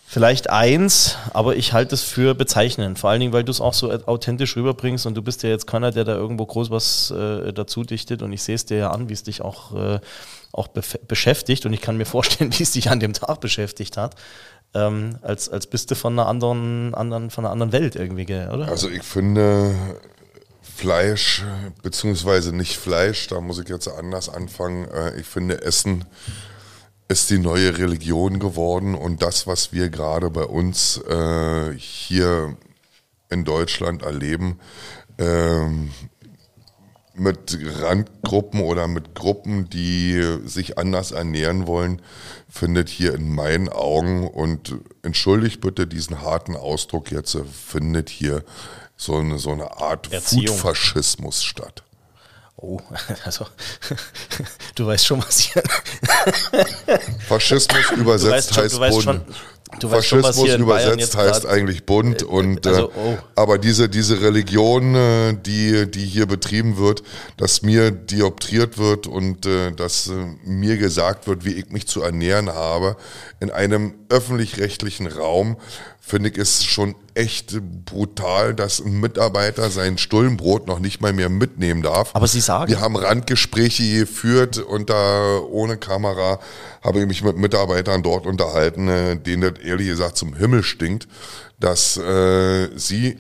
vielleicht 0.05 0.49
eins, 0.49 1.17
aber 1.33 1.55
ich 1.55 1.73
halte 1.73 1.95
es 1.95 2.03
für 2.03 2.35
bezeichnend. 2.35 2.99
Vor 2.99 3.09
allen 3.09 3.19
Dingen, 3.19 3.33
weil 3.33 3.43
du 3.43 3.51
es 3.51 3.59
auch 3.59 3.73
so 3.73 3.91
authentisch 3.91 4.55
rüberbringst 4.55 5.05
und 5.05 5.15
du 5.15 5.21
bist 5.21 5.43
ja 5.43 5.49
jetzt 5.49 5.67
keiner, 5.67 5.91
der 5.91 6.03
da 6.03 6.15
irgendwo 6.15 6.45
groß 6.45 6.69
was 6.69 7.11
äh, 7.11 7.51
dazu 7.51 7.83
dichtet 7.83 8.21
und 8.21 8.31
ich 8.31 8.43
sehe 8.43 8.55
es 8.55 8.65
dir 8.65 8.77
ja 8.77 8.91
an, 8.91 9.09
wie 9.09 9.13
es 9.13 9.23
dich 9.23 9.41
auch, 9.41 9.75
äh, 9.75 9.99
auch 10.57 10.67
bef- 10.69 10.99
beschäftigt 11.07 11.65
und 11.65 11.73
ich 11.73 11.81
kann 11.81 11.97
mir 11.97 12.05
vorstellen, 12.05 12.51
wie 12.57 12.63
es 12.63 12.71
dich 12.71 12.89
an 12.89 12.99
dem 12.99 13.13
Tag 13.13 13.39
beschäftigt 13.41 13.97
hat. 13.97 14.15
Ähm, 14.73 15.17
als, 15.21 15.47
als 15.49 15.67
bist 15.67 15.91
du 15.91 15.95
von 15.95 16.13
einer 16.13 16.27
anderen, 16.27 16.93
anderen, 16.95 17.29
von 17.29 17.45
einer 17.45 17.51
anderen 17.51 17.71
Welt 17.71 17.95
irgendwie, 17.95 18.25
oder? 18.25 18.67
Also 18.67 18.89
ich 18.89 19.03
finde 19.03 19.73
Fleisch, 20.61 21.43
beziehungsweise 21.83 22.53
nicht 22.53 22.75
Fleisch, 22.77 23.27
da 23.27 23.39
muss 23.39 23.59
ich 23.59 23.69
jetzt 23.69 23.87
anders 23.87 24.27
anfangen. 24.29 24.85
Äh, 24.89 25.19
Ich 25.19 25.25
finde 25.27 25.61
Essen 25.61 26.05
ist 27.07 27.29
die 27.29 27.37
neue 27.37 27.77
Religion 27.77 28.39
geworden 28.39 28.95
und 28.95 29.21
das, 29.21 29.45
was 29.45 29.71
wir 29.71 29.89
gerade 29.89 30.29
bei 30.31 30.43
uns 30.43 30.97
äh, 31.07 31.71
hier 31.77 32.57
in 33.29 33.45
Deutschland 33.45 34.01
erleben, 34.01 34.59
ähm, 35.19 35.91
mit 37.17 37.57
Randgruppen 37.81 38.61
oder 38.61 38.87
mit 38.87 39.15
Gruppen, 39.15 39.69
die 39.69 40.39
sich 40.45 40.77
anders 40.77 41.11
ernähren 41.11 41.67
wollen, 41.67 42.01
findet 42.49 42.89
hier 42.89 43.13
in 43.15 43.33
meinen 43.33 43.69
Augen, 43.69 44.27
und 44.27 44.75
entschuldigt 45.03 45.61
bitte 45.61 45.87
diesen 45.87 46.21
harten 46.21 46.55
Ausdruck 46.55 47.11
jetzt, 47.11 47.37
findet 47.67 48.09
hier 48.09 48.43
so 48.97 49.15
eine, 49.17 49.39
so 49.39 49.51
eine 49.51 49.77
Art. 49.77 50.07
Foodfaschismus 50.07 51.43
statt. 51.43 51.83
oh, 52.57 52.79
also 53.25 53.45
du 54.75 54.85
weißt 54.87 55.05
schon, 55.05 55.19
was 55.19 55.39
hier. 55.39 55.63
Faschismus 57.27 57.91
übersetzt 57.91 58.53
schon- 58.53 58.63
heißt 58.63 58.75
du 58.75 58.79
weißt 58.79 58.93
bunt. 58.93 59.03
schon- 59.03 59.35
du 59.79 59.89
schon, 60.01 60.21
Faschismus 60.21 60.47
Bayern 60.47 60.61
übersetzt 60.61 61.15
heißt 61.15 61.45
eigentlich 61.45 61.85
bunt 61.85 62.23
und 62.23 62.65
also, 62.67 62.89
äh, 62.89 62.93
oh. 62.95 63.17
aber 63.35 63.57
diese 63.57 63.89
diese 63.89 64.21
Religion, 64.21 64.95
äh, 64.95 65.33
die 65.33 65.89
die 65.89 66.05
hier 66.05 66.27
betrieben 66.27 66.77
wird, 66.77 67.03
dass 67.37 67.61
mir 67.61 67.91
dioptriert 67.91 68.77
wird 68.77 69.07
und 69.07 69.45
äh, 69.45 69.71
dass 69.71 70.07
äh, 70.07 70.13
mir 70.43 70.77
gesagt 70.77 71.27
wird, 71.27 71.45
wie 71.45 71.53
ich 71.53 71.69
mich 71.69 71.87
zu 71.87 72.01
ernähren 72.01 72.49
habe 72.49 72.95
in 73.39 73.51
einem 73.51 73.95
öffentlich-rechtlichen 74.09 75.07
Raum, 75.07 75.57
finde 76.07 76.29
ich 76.29 76.37
es 76.37 76.63
schon 76.63 76.93
echt 77.15 77.57
brutal, 77.85 78.53
dass 78.53 78.79
ein 78.79 78.99
Mitarbeiter 78.99 79.71
sein 79.71 79.97
Stullenbrot 79.97 80.67
noch 80.67 80.77
nicht 80.77 81.01
mal 81.01 81.13
mehr 81.13 81.29
mitnehmen 81.29 81.81
darf. 81.81 82.11
Aber 82.13 82.27
Sie 82.27 82.41
sagen- 82.41 82.69
wir 82.69 82.79
haben 82.79 82.95
Randgespräche 82.95 84.01
geführt 84.01 84.59
und 84.59 84.91
da 84.91 85.39
ohne 85.39 85.77
Kamera 85.77 86.39
habe 86.83 86.99
ich 86.99 87.07
mich 87.07 87.23
mit 87.23 87.37
Mitarbeitern 87.37 88.03
dort 88.03 88.27
unterhalten, 88.27 88.87
äh, 88.87 89.15
denen 89.17 89.41
das 89.53 89.63
ehrlich 89.63 89.87
gesagt 89.87 90.15
zum 90.17 90.35
Himmel 90.35 90.61
stinkt, 90.61 91.07
dass 91.59 91.97
äh, 91.97 92.69
sie 92.77 93.17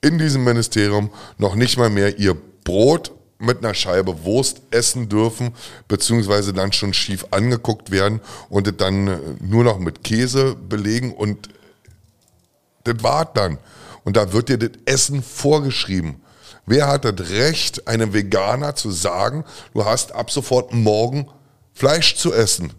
in 0.00 0.18
diesem 0.18 0.44
Ministerium 0.44 1.10
noch 1.38 1.56
nicht 1.56 1.76
mal 1.76 1.90
mehr 1.90 2.20
ihr 2.20 2.36
Brot 2.62 3.10
mit 3.38 3.58
einer 3.64 3.74
Scheibe 3.74 4.24
Wurst 4.24 4.62
essen 4.70 5.08
dürfen, 5.08 5.50
beziehungsweise 5.88 6.52
dann 6.52 6.72
schon 6.72 6.94
schief 6.94 7.26
angeguckt 7.32 7.90
werden 7.90 8.20
und 8.48 8.80
dann 8.80 9.08
äh, 9.08 9.18
nur 9.40 9.64
noch 9.64 9.80
mit 9.80 10.04
Käse 10.04 10.54
belegen 10.54 11.12
und 11.12 11.48
das 12.86 13.02
war 13.02 13.24
dann. 13.24 13.58
Und 14.04 14.16
da 14.16 14.32
wird 14.32 14.48
dir 14.48 14.58
das 14.58 14.70
Essen 14.84 15.22
vorgeschrieben. 15.22 16.22
Wer 16.64 16.88
hat 16.88 17.04
das 17.04 17.28
Recht, 17.30 17.86
einem 17.86 18.12
Veganer 18.12 18.74
zu 18.74 18.90
sagen, 18.90 19.44
du 19.74 19.84
hast 19.84 20.12
ab 20.12 20.30
sofort 20.30 20.72
morgen 20.72 21.28
Fleisch 21.74 22.16
zu 22.16 22.32
essen? 22.32 22.72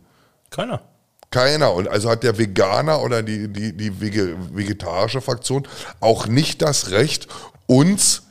Keiner. 0.50 0.82
Keiner. 1.32 1.74
Und 1.74 1.88
also 1.88 2.10
hat 2.10 2.24
der 2.24 2.38
Veganer 2.38 3.02
oder 3.02 3.22
die, 3.24 3.48
die, 3.48 3.74
die 3.76 3.91
vege- 3.91 4.36
vegetarische 4.56 5.22
Fraktion 5.22 5.67
auch 6.00 6.28
nicht 6.28 6.62
das 6.62 6.91
Recht, 6.91 7.28
uns 7.65 8.24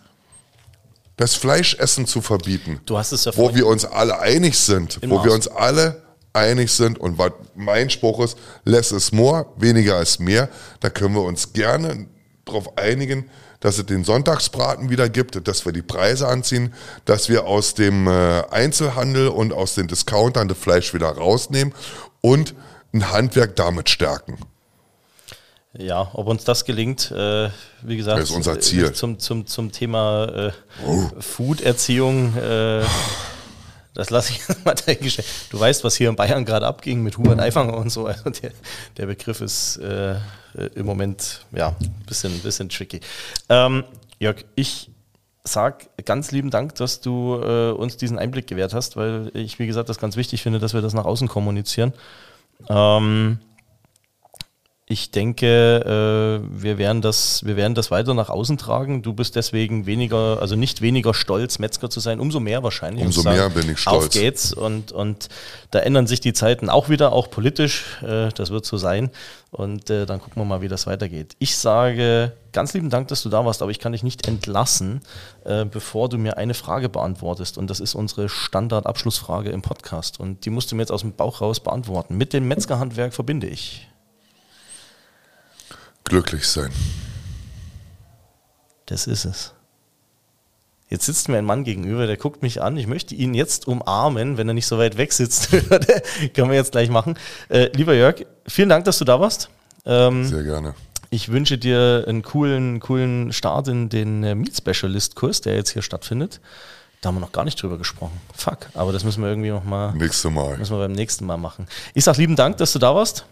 das 1.16 1.34
Fleischessen 1.34 2.06
zu 2.06 2.20
verbieten. 2.20 2.80
Du 2.84 2.98
hast 2.98 3.12
es 3.12 3.24
ja 3.24 3.32
Wo 3.36 3.54
wir 3.54 3.66
uns 3.66 3.84
alle 3.86 4.18
einig 4.20 4.58
sind. 4.58 4.98
In 5.02 5.10
wo 5.10 5.16
wir 5.24 5.30
Maß. 5.30 5.46
uns 5.46 5.48
alle 5.48 6.02
einig 6.36 6.70
sind. 6.70 6.98
Und 6.98 7.18
was 7.18 7.32
mein 7.54 7.90
Spruch 7.90 8.20
ist, 8.20 8.38
less 8.64 8.92
is 8.92 9.12
more, 9.12 9.46
weniger 9.56 10.00
ist 10.00 10.20
mehr. 10.20 10.48
Da 10.80 10.90
können 10.90 11.14
wir 11.14 11.22
uns 11.22 11.52
gerne 11.52 12.06
darauf 12.44 12.78
einigen, 12.78 13.28
dass 13.60 13.78
es 13.78 13.86
den 13.86 14.04
Sonntagsbraten 14.04 14.90
wieder 14.90 15.08
gibt, 15.08 15.48
dass 15.48 15.64
wir 15.64 15.72
die 15.72 15.82
Preise 15.82 16.28
anziehen, 16.28 16.72
dass 17.04 17.28
wir 17.28 17.46
aus 17.46 17.74
dem 17.74 18.06
äh, 18.06 18.42
Einzelhandel 18.50 19.28
und 19.28 19.52
aus 19.52 19.74
den 19.74 19.88
Discountern 19.88 20.46
das 20.46 20.58
Fleisch 20.58 20.94
wieder 20.94 21.08
rausnehmen 21.08 21.74
und 22.20 22.54
ein 22.92 23.10
Handwerk 23.10 23.56
damit 23.56 23.88
stärken. 23.88 24.38
Ja, 25.78 26.10
ob 26.14 26.28
uns 26.28 26.44
das 26.44 26.64
gelingt, 26.64 27.10
äh, 27.10 27.50
wie 27.82 27.96
gesagt, 27.96 28.20
Das 28.20 28.30
ist 28.30 28.36
unser 28.36 28.56
äh, 28.56 28.60
Ziel. 28.60 28.92
Zum, 28.92 29.18
zum, 29.18 29.46
zum 29.46 29.72
Thema 29.72 30.52
äh, 30.52 31.20
Food-Erziehung, 31.20 32.34
äh, 32.36 32.82
das 33.96 34.10
lasse 34.10 34.32
ich 34.32 34.38
jetzt 34.48 34.64
mal 34.64 34.74
dahingestellt. 34.74 35.26
Du 35.50 35.58
weißt, 35.58 35.82
was 35.82 35.96
hier 35.96 36.08
in 36.08 36.16
Bayern 36.16 36.44
gerade 36.44 36.66
abging 36.66 37.02
mit 37.02 37.18
Hubert 37.18 37.40
Aifanger 37.40 37.76
und 37.76 37.90
so. 37.90 38.06
Also 38.06 38.30
der, 38.30 38.52
der 38.96 39.06
Begriff 39.06 39.40
ist 39.40 39.78
äh, 39.78 40.12
äh, 40.14 40.18
im 40.74 40.86
Moment 40.86 41.44
ja 41.52 41.68
ein 41.68 42.04
bisschen, 42.06 42.38
bisschen 42.40 42.68
tricky. 42.68 43.00
Ähm, 43.48 43.84
Jörg, 44.18 44.44
ich 44.54 44.90
sag 45.44 45.88
ganz 46.04 46.30
lieben 46.30 46.50
Dank, 46.50 46.74
dass 46.76 47.00
du 47.00 47.40
äh, 47.42 47.70
uns 47.70 47.96
diesen 47.96 48.18
Einblick 48.18 48.46
gewährt 48.46 48.74
hast, 48.74 48.96
weil 48.96 49.30
ich, 49.34 49.58
wie 49.58 49.66
gesagt, 49.66 49.88
das 49.88 49.98
ganz 49.98 50.16
wichtig 50.16 50.42
finde, 50.42 50.58
dass 50.58 50.74
wir 50.74 50.82
das 50.82 50.94
nach 50.94 51.04
außen 51.04 51.28
kommunizieren. 51.28 51.92
Ähm, 52.68 53.38
ich 54.88 55.10
denke, 55.10 56.40
äh, 56.46 56.62
wir, 56.62 56.78
werden 56.78 57.02
das, 57.02 57.44
wir 57.44 57.56
werden 57.56 57.74
das 57.74 57.90
weiter 57.90 58.14
nach 58.14 58.28
außen 58.28 58.56
tragen. 58.56 59.02
Du 59.02 59.14
bist 59.14 59.34
deswegen 59.34 59.84
weniger, 59.84 60.40
also 60.40 60.54
nicht 60.54 60.80
weniger 60.80 61.12
stolz, 61.12 61.58
Metzger 61.58 61.90
zu 61.90 61.98
sein, 61.98 62.20
umso 62.20 62.38
mehr 62.38 62.62
wahrscheinlich. 62.62 63.04
Umso 63.04 63.24
mehr 63.24 63.50
bin 63.50 63.68
ich 63.68 63.80
stolz. 63.80 64.04
Auf 64.04 64.10
geht's 64.10 64.52
und, 64.52 64.92
und 64.92 65.28
da 65.72 65.80
ändern 65.80 66.06
sich 66.06 66.20
die 66.20 66.32
Zeiten 66.32 66.70
auch 66.70 66.88
wieder, 66.88 67.12
auch 67.12 67.30
politisch. 67.30 68.00
Äh, 68.02 68.28
das 68.28 68.50
wird 68.50 68.64
so 68.64 68.76
sein. 68.76 69.10
Und 69.50 69.90
äh, 69.90 70.06
dann 70.06 70.20
gucken 70.20 70.40
wir 70.40 70.44
mal, 70.44 70.60
wie 70.60 70.68
das 70.68 70.86
weitergeht. 70.86 71.34
Ich 71.40 71.56
sage 71.56 72.32
ganz 72.52 72.72
lieben 72.72 72.88
Dank, 72.88 73.08
dass 73.08 73.24
du 73.24 73.28
da 73.28 73.44
warst, 73.44 73.62
aber 73.62 73.72
ich 73.72 73.80
kann 73.80 73.92
dich 73.92 74.02
nicht 74.02 74.26
entlassen, 74.26 75.02
bevor 75.44 76.08
du 76.08 76.16
mir 76.16 76.38
eine 76.38 76.54
Frage 76.54 76.88
beantwortest. 76.88 77.58
Und 77.58 77.68
das 77.68 77.80
ist 77.80 77.94
unsere 77.94 78.30
Standardabschlussfrage 78.30 79.50
im 79.50 79.60
Podcast. 79.60 80.18
Und 80.18 80.46
die 80.46 80.50
musst 80.50 80.72
du 80.72 80.76
mir 80.76 80.82
jetzt 80.82 80.90
aus 80.90 81.02
dem 81.02 81.12
Bauch 81.12 81.42
raus 81.42 81.60
beantworten. 81.60 82.16
Mit 82.16 82.32
dem 82.32 82.48
Metzgerhandwerk 82.48 83.12
verbinde 83.12 83.46
ich. 83.46 83.86
Glücklich 86.06 86.46
sein. 86.46 86.70
Das 88.86 89.06
ist 89.06 89.24
es. 89.24 89.52
Jetzt 90.88 91.06
sitzt 91.06 91.28
mir 91.28 91.38
ein 91.38 91.44
Mann 91.44 91.64
gegenüber, 91.64 92.06
der 92.06 92.16
guckt 92.16 92.42
mich 92.42 92.62
an. 92.62 92.76
Ich 92.76 92.86
möchte 92.86 93.14
ihn 93.16 93.34
jetzt 93.34 93.66
umarmen, 93.66 94.36
wenn 94.36 94.46
er 94.46 94.54
nicht 94.54 94.68
so 94.68 94.78
weit 94.78 94.96
weg 94.96 95.12
sitzt. 95.12 95.50
Können 96.34 96.48
wir 96.48 96.54
jetzt 96.54 96.70
gleich 96.72 96.88
machen. 96.90 97.18
Äh, 97.48 97.70
lieber 97.74 97.94
Jörg, 97.94 98.24
vielen 98.46 98.68
Dank, 98.68 98.84
dass 98.84 98.98
du 98.98 99.04
da 99.04 99.18
warst. 99.18 99.50
Ähm, 99.84 100.24
Sehr 100.24 100.44
gerne. 100.44 100.74
ich 101.10 101.32
wünsche 101.32 101.58
dir 101.58 102.04
einen 102.06 102.22
coolen, 102.22 102.78
coolen 102.78 103.32
Start 103.32 103.66
in 103.66 103.88
den 103.88 104.22
äh, 104.22 104.36
Meat 104.36 104.56
Specialist 104.56 105.16
Kurs, 105.16 105.40
der 105.40 105.56
jetzt 105.56 105.70
hier 105.70 105.82
stattfindet. 105.82 106.40
Da 107.00 107.08
haben 107.08 107.16
wir 107.16 107.20
noch 107.20 107.32
gar 107.32 107.44
nicht 107.44 107.60
drüber 107.60 107.78
gesprochen. 107.78 108.18
Fuck, 108.34 108.58
aber 108.74 108.92
das 108.92 109.02
müssen 109.04 109.22
wir 109.22 109.28
irgendwie 109.28 109.50
noch 109.50 109.64
mal, 109.64 109.92
Nächste 109.92 110.30
Mal. 110.30 110.56
müssen 110.56 110.72
wir 110.72 110.78
beim 110.78 110.92
nächsten 110.92 111.26
Mal 111.26 111.36
machen. 111.36 111.66
Ich 111.94 112.04
sag 112.04 112.16
lieben 112.16 112.36
Dank, 112.36 112.56
dass 112.58 112.72
du 112.72 112.78
da 112.78 112.94
warst. 112.94 113.26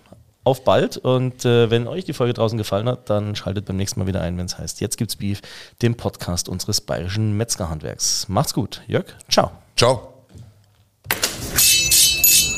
Auf 0.45 0.65
bald 0.65 0.99
und 0.99 1.45
äh, 1.45 1.71
wenn 1.71 1.89
euch 1.89 2.05
die 2.05 2.13
Folge 2.13 2.35
draußen 2.35 2.59
gefallen 2.59 2.89
hat, 2.89 3.09
dann 3.09 3.35
schaltet 3.35 3.65
beim 3.65 3.77
nächsten 3.77 4.01
Mal 4.01 4.07
wieder 4.07 4.21
ein, 4.21 4.37
wenn 4.37 4.47
es 4.47 4.59
heißt, 4.59 4.81
jetzt 4.81 4.99
gibt's 4.99 5.17
Beef, 5.17 5.41
dem 5.81 5.97
Podcast 5.97 6.49
unseres 6.49 6.83
bayerischen 6.83 7.37
Metzgerhandwerks. 7.37 8.27
Macht's 8.29 8.53
gut, 8.53 8.83
Jörg. 8.87 9.07
Ciao. 9.31 9.51
Ciao. 9.77 10.13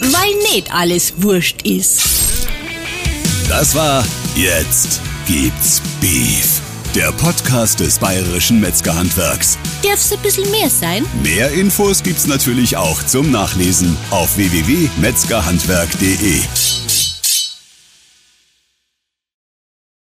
Weil 0.00 0.34
nicht 0.52 0.72
alles 0.74 1.22
wurscht 1.22 1.62
ist. 1.62 2.02
Das 3.48 3.74
war 3.76 4.04
Jetzt 4.36 5.00
gibt's 5.26 5.80
Beef. 5.98 6.60
Der 6.94 7.10
Podcast 7.12 7.80
des 7.80 7.98
bayerischen 7.98 8.60
Metzgerhandwerks. 8.60 9.56
Darf's 9.82 10.12
ein 10.12 10.20
bisschen 10.20 10.50
mehr 10.50 10.68
sein? 10.68 11.06
Mehr 11.22 11.50
Infos 11.52 12.02
gibt's 12.02 12.26
natürlich 12.26 12.76
auch 12.76 13.02
zum 13.04 13.30
Nachlesen 13.30 13.96
auf 14.10 14.36
www.metzgerhandwerk.de. 14.36 16.85